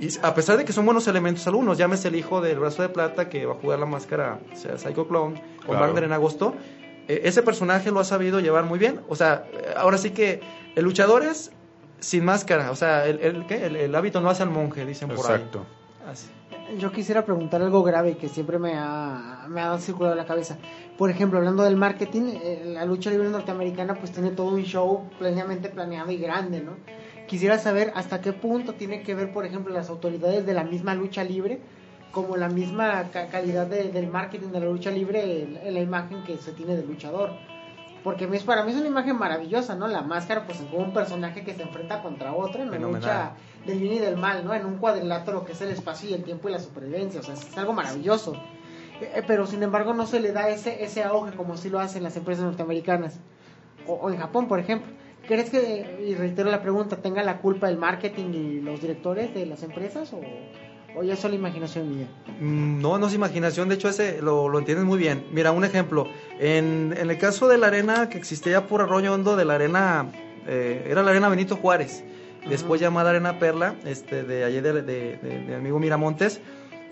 [0.00, 2.88] Y a pesar de que son buenos elementos algunos, llámese el hijo del brazo de
[2.88, 5.80] plata que va a jugar la máscara, o sea, Psycho Clown, con Claro.
[5.86, 6.54] Wagner en agosto,
[7.08, 9.00] eh, ese personaje lo ha sabido llevar muy bien.
[9.08, 10.40] O sea, eh, ahora sí que
[10.76, 11.50] el luchador es
[11.98, 13.66] sin máscara, o sea, el, el, ¿qué?
[13.66, 15.66] el, el hábito no hace al monje, dicen por Exacto.
[16.06, 16.10] ahí.
[16.12, 16.28] Así.
[16.78, 20.58] Yo quisiera preguntar algo grave que siempre me ha, me ha circulado la cabeza.
[20.96, 25.08] Por ejemplo, hablando del marketing, eh, la lucha libre norteamericana pues tiene todo un show
[25.18, 26.72] plenamente planeado y grande, ¿no?
[27.28, 30.94] Quisiera saber hasta qué punto tiene que ver, por ejemplo, las autoridades de la misma
[30.94, 31.60] lucha libre,
[32.10, 35.80] como la misma ca- calidad de- del marketing de la lucha libre en, en la
[35.80, 37.32] imagen que se tiene del luchador.
[38.02, 39.86] Porque es- para mí es una imagen maravillosa, ¿no?
[39.88, 43.32] La máscara, pues, es como un personaje que se enfrenta contra otro en la lucha
[43.66, 44.54] del bien y del mal, ¿no?
[44.54, 47.34] En un cuadrilátero que es el espacio y el tiempo y la supervivencia, o sea,
[47.34, 48.32] es algo maravilloso.
[49.02, 51.78] Eh, eh, pero sin embargo no se le da ese, ese auge como si lo
[51.78, 53.20] hacen las empresas norteamericanas.
[53.86, 54.90] O, o en Japón, por ejemplo.
[55.28, 59.44] ¿Crees que, y reitero la pregunta, tenga la culpa el marketing y los directores de
[59.46, 60.20] las empresas o,
[60.98, 62.06] o ya es solo imaginación mía?
[62.40, 65.24] Mm, No, no es imaginación, de hecho ese lo, lo entiendes muy bien.
[65.32, 66.06] Mira, un ejemplo,
[66.40, 70.06] en, en el caso de la arena que existía por Arroyo Hondo, de la arena,
[70.46, 72.02] eh, era la arena Benito Juárez.
[72.48, 76.40] después llamada Arena Perla, este, de ayer de, de, de- de mi amigo Miramontes,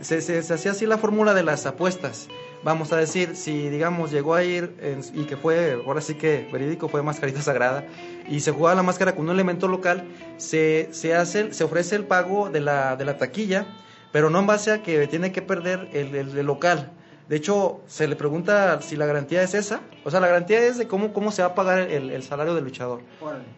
[0.01, 2.29] se, se- se hacía así la fórmula de las apuestas.
[2.63, 6.49] Vamos a decir, si digamos llegó a ir en- y que fue, ahora sí que
[6.53, 7.87] verídico, fue mascarita sagrada,
[8.29, 10.05] y se jugaba la máscara con un elemento local,
[10.37, 13.67] se, se, hace, se ofrece el pago de la, de la taquilla,
[14.13, 16.93] pero no en base a que tiene que perder el, el- el local.
[17.29, 19.81] De hecho, se le pregunta si la garantía es esa.
[20.05, 22.55] O sea, la garantía es de cómo, cómo se va a pagar el, el salario
[22.55, 23.01] del luchador.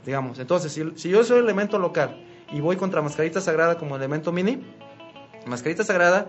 [0.06, 2.16] Digamos, entonces, si, si yo soy el elemento local
[2.50, 4.64] y voy contra Mascarita Sagrada como elemento mini,
[5.48, 6.28] Mascarita Sagrada,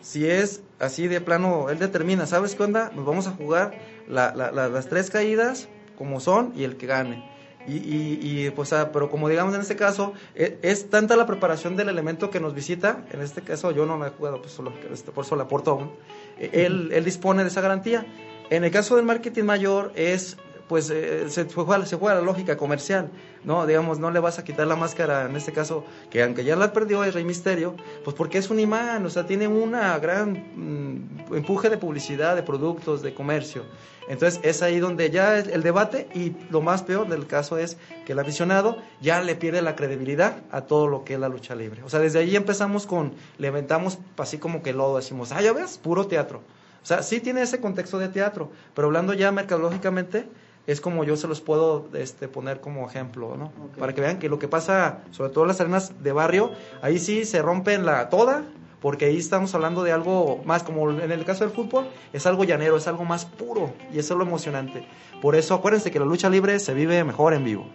[0.00, 2.90] si es así de plano, él determina, ¿sabes qué onda?
[2.94, 3.74] Nos vamos a jugar
[4.08, 7.30] la- la- la- las tres caídas como son y el que gane.
[7.64, 11.88] Y, pues, ah, pero como digamos en este caso, e- es, tanta la preparación del
[11.88, 15.12] elemento que nos visita, en este caso yo no la he jugado, pues solo, este,
[15.12, 15.92] por eso la aporto aún,
[16.40, 18.04] eh, él, él dispone de esa garantía.
[18.50, 20.36] En el caso del marketing mayor es,
[20.72, 23.10] pues eh, se, juega, se juega la lógica comercial,
[23.44, 23.66] ¿no?
[23.66, 26.72] Digamos, no le vas a quitar la máscara, en este caso, que aunque ya la
[26.72, 31.34] perdió es Rey Misterio, pues porque es un imán, o sea, tiene una gran mm,
[31.34, 33.64] empuje de publicidad, de productos, de comercio.
[34.08, 37.76] Entonces es ahí donde ya es el debate y lo más peor del caso es
[38.06, 41.54] que el aficionado ya le pierde la credibilidad a todo lo que es la lucha
[41.54, 41.82] libre.
[41.82, 45.52] O sea, desde ahí empezamos con, le inventamos así como que lodo, decimos, ah, ya
[45.52, 46.40] ves, puro teatro.
[46.82, 50.24] O sea, sí tiene ese contexto de teatro, pero hablando ya mercadológicamente,
[50.66, 53.52] es como yo se los puedo este, poner como ejemplo, ¿no?
[53.78, 56.52] Para que vean que lo que pasa, sobre todo en las arenas de barrio,
[56.82, 58.44] ahí sí se rompen la toda,
[58.80, 62.44] porque ahí estamos hablando de algo más, como en el caso del fútbol, es algo
[62.44, 64.86] llanero, es algo más puro, y eso es lo emocionante.
[65.20, 67.66] Por eso acuérdense que la lucha libre se vive mejor en vivo.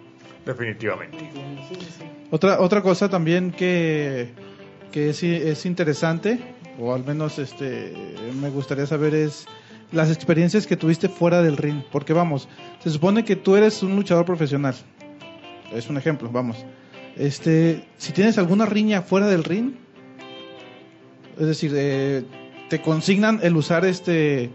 [0.46, 1.30] Definitivamente.
[2.32, 4.34] Otra, otra cosa también que,
[4.92, 7.94] que es, es interesante, o al menos este,
[8.40, 9.46] me gustaría saber es
[9.92, 11.84] las experiencias que tuviste fuera del ring.
[11.92, 12.48] Porque vamos,
[12.84, 14.76] se supone que tú eres un luchador profesional.
[15.74, 16.66] Es un ejemplo, vamos.
[17.16, 19.74] Este, si tienes alguna riña fuera del ring,
[21.40, 22.24] es decir, eh,
[22.70, 24.52] te consignan el usar este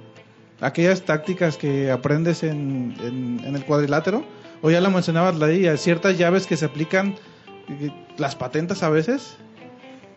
[0.61, 4.25] aquellas tácticas que aprendes en, en, el cuadrilátero,
[4.63, 7.17] o ya la mencionabas la ciertas llaves que se aplican,
[7.69, 9.37] eh, las patentas a veces.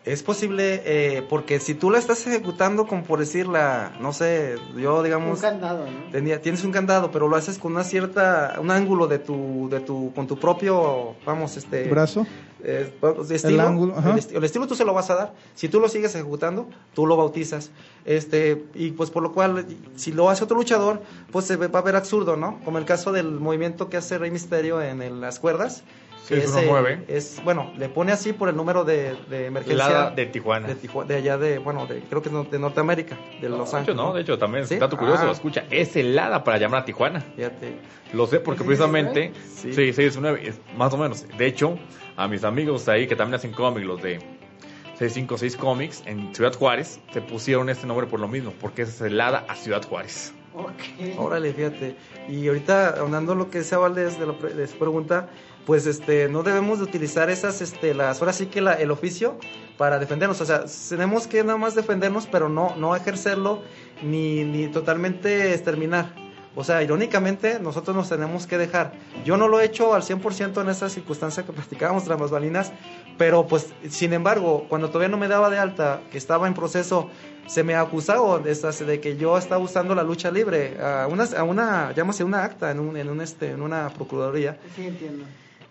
[0.06, 5.02] Es posible, eh, porque si tú la estás ejecutando como por decirla, no sé, yo
[5.02, 5.38] digamos...
[5.38, 6.12] Un candado, ¿no?
[6.12, 9.80] tenía- tienes un candado, pero lo haces con una cierta, un ángulo de tu, de
[9.80, 11.88] tu, con tu propio, vamos, este...
[11.88, 12.24] Brazo.
[12.62, 12.94] eh,
[13.30, 14.12] estilo, ángulo, ajá.
[14.12, 15.34] el, esti- el estilo tú se lo vas a dar.
[15.56, 17.70] Si tú lo sigues ejecutando, tú lo bautizas.
[18.04, 21.02] Este, y pues por lo cual, si lo hace otro luchador,
[21.32, 22.60] pues se ve- va a ver absurdo, ¿no?
[22.64, 25.82] Como el caso del movimiento que hace Rey Misterio en, el- las cuerdas.
[26.26, 27.04] Que es, eh, 619.
[27.08, 29.88] es, bueno, le pone así por el número de, de emergencia.
[29.88, 30.66] La de Tijuana.
[30.68, 33.64] De, Tijua- de allá de, bueno, de, creo que es de Norteamérica, de Los de
[33.64, 33.96] hecho, Ángeles.
[33.96, 34.76] no, de hecho, también, ¿Sí?
[34.76, 35.32] dato curioso, Ah.
[35.32, 37.20] escucha, es helada para llamar a Tijuana.
[37.36, 37.76] Fíjate.
[38.12, 39.72] Lo sé porque ¿Es precisamente, Sí.
[39.72, 41.26] sí, 619, es más o menos.
[41.36, 41.78] De hecho,
[42.16, 44.18] a mis amigos ahí que también hacen cómics, los de
[44.98, 49.44] 656 Comics en Ciudad Juárez, se pusieron este nombre por lo mismo, porque es helada
[49.48, 50.32] a Ciudad Juárez.
[50.54, 51.18] Ok.
[51.18, 51.96] Órale, fíjate.
[52.30, 55.28] Y ahorita, hablando lo que decía Valdés de, la pre- de su pregunta,
[55.66, 59.36] pues este, no debemos de utilizar esas, este, las, ahora sí que la- el oficio
[59.76, 60.40] para defendernos.
[60.40, 63.62] O sea, tenemos que nada más defendernos, pero no, no ejercerlo
[64.02, 66.14] ni, ni totalmente exterminar.
[66.58, 68.92] O sea, irónicamente, nosotros nos tenemos que dejar.
[69.26, 72.72] Yo no lo he hecho al 100% en esa circunstancia que practicábamos tras balinas,
[73.18, 77.10] pero pues, sin embargo, cuando todavía no me daba de alta, que estaba en proceso,
[77.46, 81.42] se me acusaba de, de que yo estaba usando la lucha libre a una, a
[81.42, 84.56] una llámase una acta en, un, en, un, este, en una procuraduría.
[84.74, 85.24] Sí, entiendo.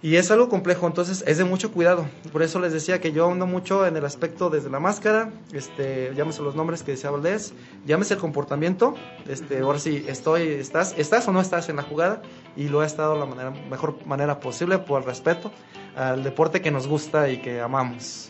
[0.06, 2.06] Y es algo complejo, entonces es de mucho cuidado.
[2.32, 6.14] Por eso les decía que yo ando mucho en el aspecto desde la máscara, este,
[6.16, 7.56] llámese los nombres que decía Valdés,
[7.88, 8.94] llámese el comportamiento,
[9.28, 12.22] este, ahora sí, estoy, estás, estás o no estás en la jugada,
[12.56, 15.52] y lo he estado de la manera, mejor manera posible por respeto
[15.96, 18.30] al deporte que nos gusta y que amamos.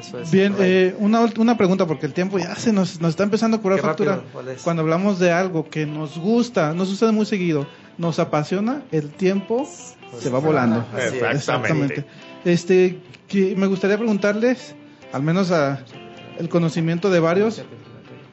[0.00, 0.30] Eso es.
[0.30, 3.60] Bien, eh, una, una pregunta porque el tiempo ya se nos, nos está empezando a
[3.60, 4.22] curar factura.
[4.32, 4.56] rápido.
[4.64, 7.66] Cuando hablamos de algo que nos gusta, nos sucede muy seguido,
[7.98, 9.68] nos apasiona, el tiempo
[10.18, 10.84] se va volando.
[11.30, 12.04] Exactamente.
[12.44, 14.74] Este, que me gustaría preguntarles,
[15.12, 15.80] al menos a
[16.38, 17.62] el conocimiento de varios,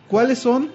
[0.08, 0.72] ¿cuáles son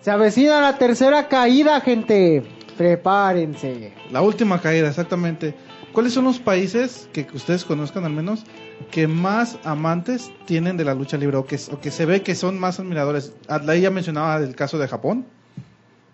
[0.00, 2.42] Se avecina la tercera caída, gente.
[2.76, 3.92] Prepárense.
[4.10, 5.54] la última caída exactamente?
[5.92, 8.44] ¿Cuáles son los países que ustedes conozcan al menos
[8.90, 12.34] que más amantes tienen de la lucha libre o que, o que se ve que
[12.34, 13.34] son más admiradores?
[13.48, 15.26] Adlai ya mencionaba el caso de Japón.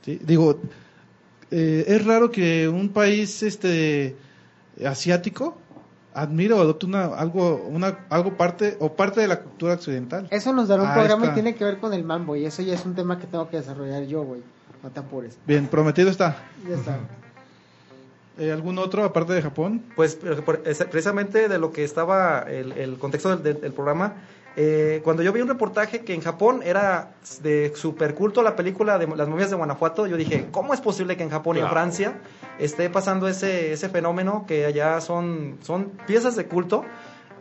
[0.05, 0.19] ¿sí?
[0.23, 0.59] Digo,
[1.51, 4.17] eh, es raro que un país este
[4.85, 5.57] asiático
[6.15, 10.27] admire o adopte una, algo, una, algo parte o parte de la cultura occidental.
[10.31, 11.33] Eso nos dará un Ah, programa está.
[11.33, 12.37] y tiene que ver con el mambo.
[12.37, 14.41] Y eso ya es un tema que tengo que desarrollar yo, güey.
[14.83, 15.37] No te apures.
[15.47, 16.37] Bien, prometido está.
[16.69, 16.99] Ya está.
[18.39, 19.83] Eh, ¿Algún otro aparte de Japón?
[19.95, 20.17] Pues
[20.91, 24.15] precisamente de lo que estaba el, el contexto del, del- del programa,
[24.57, 27.11] eh, cuando yo vi un reportaje que en Japón era
[27.43, 31.17] de super culto la película de las momias de Guanajuato, yo dije, ¿cómo es posible
[31.17, 31.75] que en Japón y en Claro.
[31.75, 32.15] Francia
[32.59, 36.85] esté pasando ese, ese fenómeno que allá son, son piezas de culto?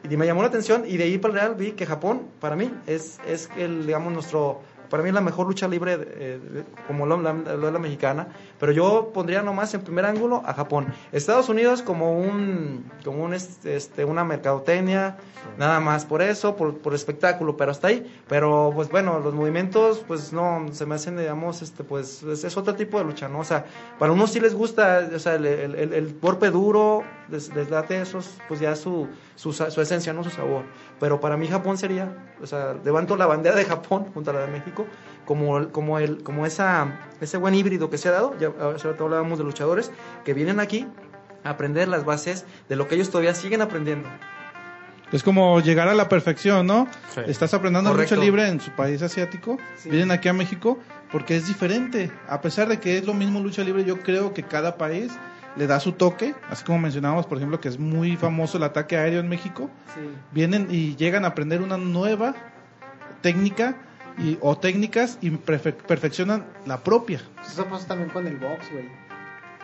[0.04, 2.56] Y me llamó la atención y de ahí para el real vi que Japón, para
[2.56, 4.62] mí, es, es el, digamos, nuestro...
[4.90, 8.28] Para mí es la mejor lucha libre eh, como lo, es la mexicana,
[8.60, 10.88] pero yo pondría nomás en primer ángulo a Japón.
[11.12, 15.18] Estados Unidos como un como un este, este, una mercadotecnia,
[15.58, 18.06] nada más por eso, por, por espectáculo, pero hasta ahí.
[18.28, 22.58] Pero pues bueno, los movimientos pues no se me hacen digamos este pues es, es
[22.58, 23.40] otro tipo de lucha, ¿no?
[23.40, 23.66] O sea,
[24.00, 27.70] para unos sí les gusta, o sea, el, el, el- el golpe duro les, les
[27.70, 30.64] late esos pues ya su, su su esencia, no su sabor.
[31.00, 34.42] Pero para mí Japón sería, o sea, levanto la bandera de Japón junto a la
[34.42, 34.86] de México
[35.26, 39.06] como como el como esa ese buen híbrido que se ha dado, ya hace rato
[39.06, 39.92] hablábamos de luchadores
[40.24, 40.88] que vienen aquí
[41.44, 44.08] a aprender las bases de lo que ellos todavía siguen aprendiendo.
[45.12, 46.88] Es como llegar a la perfección, ¿no?
[47.14, 47.22] Sí.
[47.28, 48.16] Estás aprendiendo Correcto.
[48.16, 49.90] lucha libre en su país asiático, Sí.
[49.90, 50.80] vienen aquí a México
[51.12, 52.12] porque es diferente.
[52.28, 55.12] A pesar de que es lo mismo lucha libre, yo creo que cada país
[55.56, 58.98] le da su toque, así como mencionábamos, por ejemplo, que es muy famoso el ataque
[58.98, 59.70] aéreo en México.
[59.94, 60.02] Sí.
[60.32, 62.36] Vienen y llegan a aprender una nueva
[63.22, 63.78] técnica
[64.18, 67.22] y, o técnicas y perfeccionan la propia.
[67.46, 69.05] Eso pasa también con el box, güey.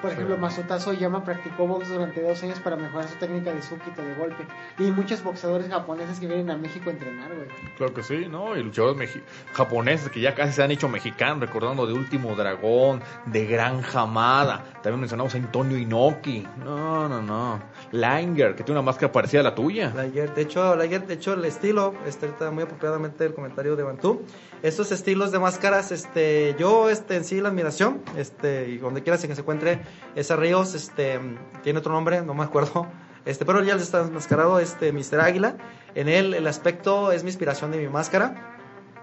[0.01, 4.01] Por ejemplo, Masuta Soyama practicó box durante dos años para mejorar su técnica de sukito
[4.01, 4.47] de golpe.
[4.79, 7.47] Y hay muchos boxeadores japoneses que vienen a México a entrenar, güey.
[7.77, 8.57] Claro que sí, ¿no?
[8.57, 9.21] Y luchadores mexi-
[9.53, 14.63] japoneses que ya casi se han hecho mexicanos, recordando de Último Dragón, de Gran Jamada.
[14.81, 16.47] También mencionamos a Antonio Inoki.
[16.63, 17.61] No, no, no.
[17.91, 19.93] Langer, que tiene una máscara parecida a la tuya.
[19.95, 23.83] Liger, de hecho, Liger, de hecho el estilo, este está muy apropiadamente el comentario de
[23.83, 24.23] Bantú.
[24.63, 29.17] Estos estilos de máscaras, este, yo este en sí la admiración, este, y donde quiera
[29.17, 29.81] que se encuentre
[30.15, 31.19] esa Ríos, este,
[31.63, 32.87] tiene otro nombre, no me acuerdo.
[33.25, 35.21] Este, pero ya está enmascarado, este, Mr.
[35.21, 35.55] Águila.
[35.93, 38.47] En él, el aspecto es mi inspiración de mi máscara.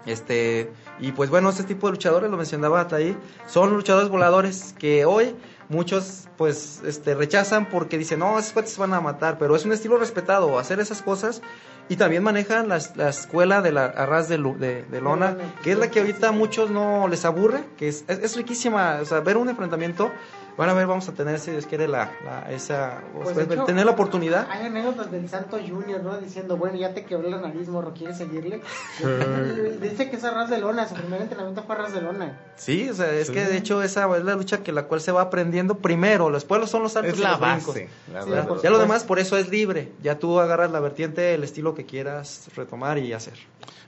[0.05, 3.17] Este, y pues bueno, este tipo de luchadores, lo mencionaba hasta ahí,
[3.47, 5.35] son luchadores voladores que hoy
[5.67, 9.65] muchos pues este, rechazan porque dicen, no, esos cuates se van a matar, pero es
[9.65, 11.41] un estilo respetado hacer esas cosas
[11.89, 15.73] y también manejan las- la escuela de la arras de, lu- de, de lona, que
[15.73, 19.05] es la que ahorita a muchos no les aburre, que es, es, es riquísima, o
[19.05, 20.11] sea, ver un enfrentamiento,
[20.59, 23.63] van a ver, vamos a tener, si Dios quiere, la, la- esa, Pues, de hecho,
[23.63, 24.45] tener la oportunidad.
[24.51, 26.17] Hay anécdotas del Santo Junior, ¿no?
[26.19, 28.61] Diciendo, bueno, ya te quebré la nariz, morro, ¿quieres seguirle?
[29.81, 32.37] Dice que es a ras de lona, su primer entrenamiento fue a ras de lona.
[32.57, 35.13] Sí, o sea, es que de hecho esa es la lucha que la cual se
[35.13, 37.89] va aprendiendo primero, después son los saltos Es y la los base.
[38.13, 38.55] la Sí, verdad.
[38.61, 41.85] Ya lo demás por eso es libre, ya tú agarras la vertiente, el estilo que
[41.85, 43.35] quieras retomar y hacer.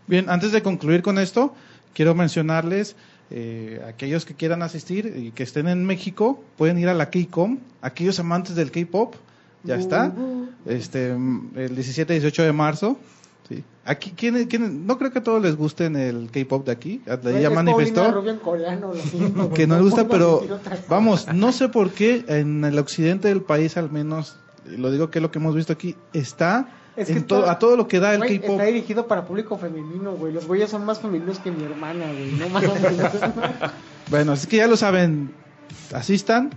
[0.07, 1.53] Bien, antes de concluir con esto,
[1.93, 2.95] quiero mencionarles
[3.32, 7.58] eh, aquellos que quieran asistir y que estén en México, pueden ir a la K-Com,
[7.82, 9.16] aquellos amantes del K-Pop,
[9.64, 10.12] ya está,
[10.66, 12.98] este, mm, el 17 y 18 de marzo.
[13.48, 13.64] Sí.
[13.86, 17.14] Aquí, ¿quién, quién- no creo que a todos les guste el K-Pop de aquí, ya
[17.14, 18.24] es manifestó.
[18.28, 18.92] En coreano,
[19.56, 20.46] que no le gusta, pero
[20.90, 25.20] vamos, no sé por qué en el occidente del país al menos, lo digo que
[25.20, 28.14] es lo que hemos visto aquí, está Es que to- a todo lo que da
[28.16, 28.52] el K-pop.
[28.52, 30.34] Está dirigido para público femenino, güey.
[30.34, 32.32] Los güeyes son más femeninos que mi hermana, güey.
[32.34, 32.72] No mames.
[34.10, 35.34] Bueno, así que ya lo saben,
[35.94, 36.50] asistan.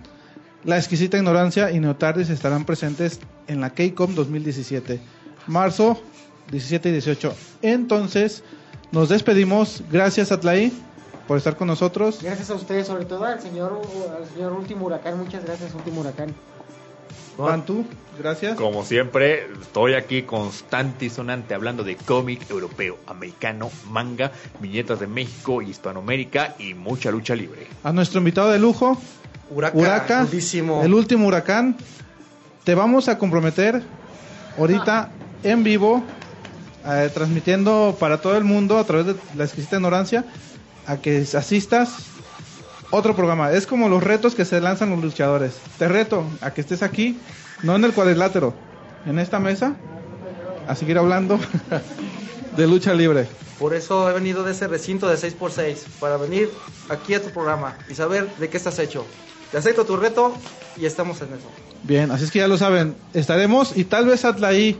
[0.65, 4.99] La exquisita ignorancia y Neotardis estarán presentes en la KCOM 2017,
[5.47, 6.01] marzo
[6.51, 7.33] 17 y 18.
[7.61, 8.43] Entonces,
[8.91, 9.83] nos despedimos.
[9.91, 10.73] Gracias, Atlaí,
[11.27, 12.19] por estar con nosotros.
[12.21, 13.79] gracias a ustedes, sobre todo al señor,
[14.19, 15.17] al señor Último Huracán.
[15.17, 16.33] Muchas gracias, Último Huracán.
[17.37, 17.85] Pantú,
[18.17, 18.55] gracias.
[18.55, 25.07] Como siempre, estoy aquí constante y sonante hablando de cómic europeo, americano, manga, viñetas de
[25.07, 27.67] México y Hispanoamérica y mucha lucha libre.
[27.83, 28.97] A nuestro invitado de lujo,
[29.49, 30.83] Huraca, Huraca, crudísimo.
[30.83, 31.75] el último huracán.
[32.63, 33.83] Te vamos a comprometer
[34.57, 35.11] ahorita
[35.43, 36.03] en vivo,
[36.87, 40.25] eh, transmitiendo para todo el mundo a través de la exquisita ignorancia,
[40.87, 42.14] a que asistas
[42.91, 43.51] otro programa.
[43.51, 45.57] Es como los retos que se lanzan los luchadores.
[45.77, 47.19] Te reto a que estés aquí,
[47.63, 48.53] no en el cuadrilátero,
[49.05, 49.75] en esta mesa,
[50.67, 51.39] a seguir hablando
[52.57, 53.27] de lucha libre.
[53.59, 56.49] Por eso he venido de ese recinto de 6x6, para venir
[56.89, 59.05] aquí a tu programa y saber de qué estás hecho.
[59.51, 60.33] Te acepto tu reto
[60.75, 61.49] y estamos en eso.
[61.83, 64.77] Bien, así es que ya lo saben, estaremos y tal vez Atlaí,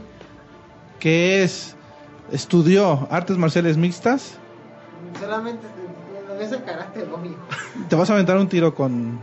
[0.98, 1.76] que es
[2.32, 4.38] estudió artes marciales mixtas,
[5.20, 5.66] Solamente
[6.40, 7.34] el carácter, güey.
[7.88, 9.18] te vas a aventar un tiro con,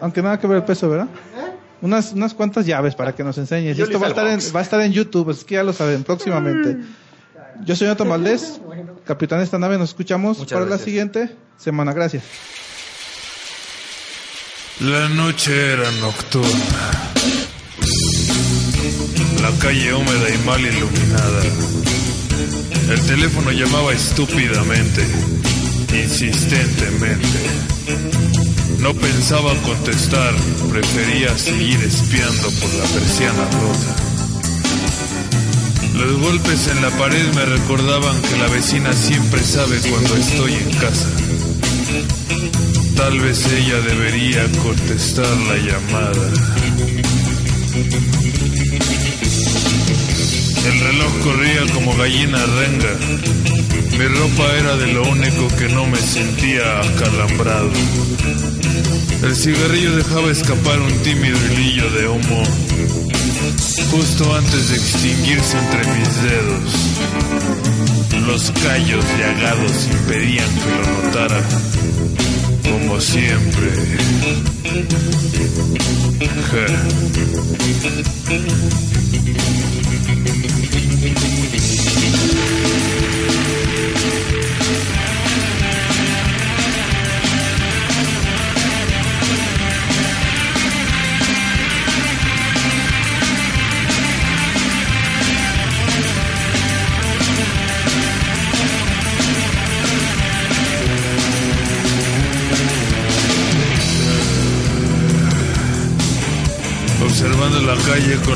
[0.00, 1.06] aunque nada que ver el peso, ¿verdad?
[1.36, 1.52] ¿Eh?
[1.82, 3.76] Unas, unas cuantas llaves para que nos enseñes.
[3.76, 4.54] Y Yo esto va a, estar en, box.
[4.54, 6.78] va a estar en YouTube, así que ya lo saben, próximamente.
[7.64, 8.94] Yo soy Otto Valdés, Bueno.
[9.04, 11.92] capitán de esta nave, nos escuchamos Muchas para la siguiente semana.
[11.92, 12.24] Gracias.
[14.80, 16.48] La noche era nocturna.
[19.40, 21.42] La calle húmeda y mal iluminada.
[22.90, 25.02] El teléfono llamaba estúpidamente,
[25.94, 27.38] insistentemente.
[28.78, 30.34] No pensaba contestar,
[30.70, 33.96] prefería seguir espiando por la persiana rota.
[35.94, 40.70] Los golpes en la pared me recordaban que la vecina siempre sabe cuando estoy en
[40.78, 41.08] casa.
[42.96, 46.32] Tal vez ella debería contestar la llamada.
[50.66, 52.94] El reloj corría como gallina renga.
[53.98, 57.70] Mi ropa era de lo único que no me sentía acalambrado.
[59.22, 62.42] El cigarrillo dejaba escapar un tímido hilillo de humo
[63.92, 66.72] justo antes de extinguirse entre mis dedos.
[68.26, 71.42] Los callos llagados impedían que lo notara,
[72.62, 73.68] como siempre.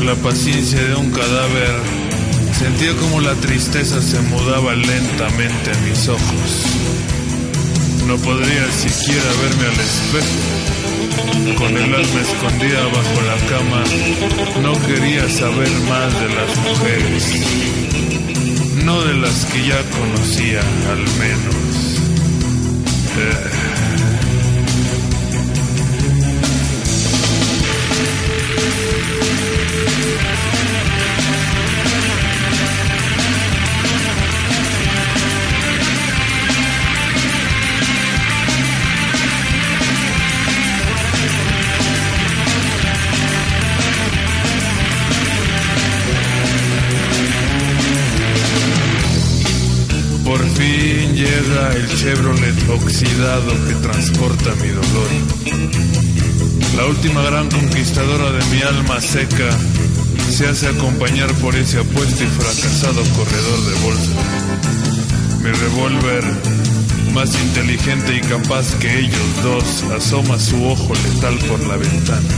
[0.07, 1.75] La paciencia de un cadáver,
[2.57, 6.65] sentía como la tristeza se mudaba lentamente a mis ojos.
[8.07, 11.59] No podría siquiera verme al espejo.
[11.59, 13.83] Con el alma escondida bajo la cama,
[14.63, 17.25] no quería saber más de las mujeres.
[18.85, 21.57] No de las que ya conocía, al menos.
[23.19, 23.67] Eh.
[51.77, 56.26] El Chevrolet oxidado que transporta mi dolor.
[56.77, 59.49] La última gran conquistadora de mi alma seca
[60.31, 64.11] se hace acompañar por ese apuesto y fracasado corredor de bolsa.
[65.43, 66.25] Mi revólver,
[67.15, 72.29] más inteligente y capaz que ellos dos, asoma su ojo letal por la ventana.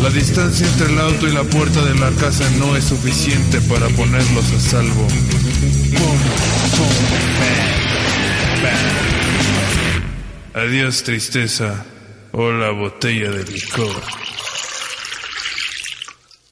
[0.00, 3.88] La distancia entre el auto y la puerta de la casa no es suficiente para
[3.88, 5.08] ponerlos a salvo.
[10.54, 11.84] Adiós tristeza.
[12.38, 14.25] Hola botella de licor.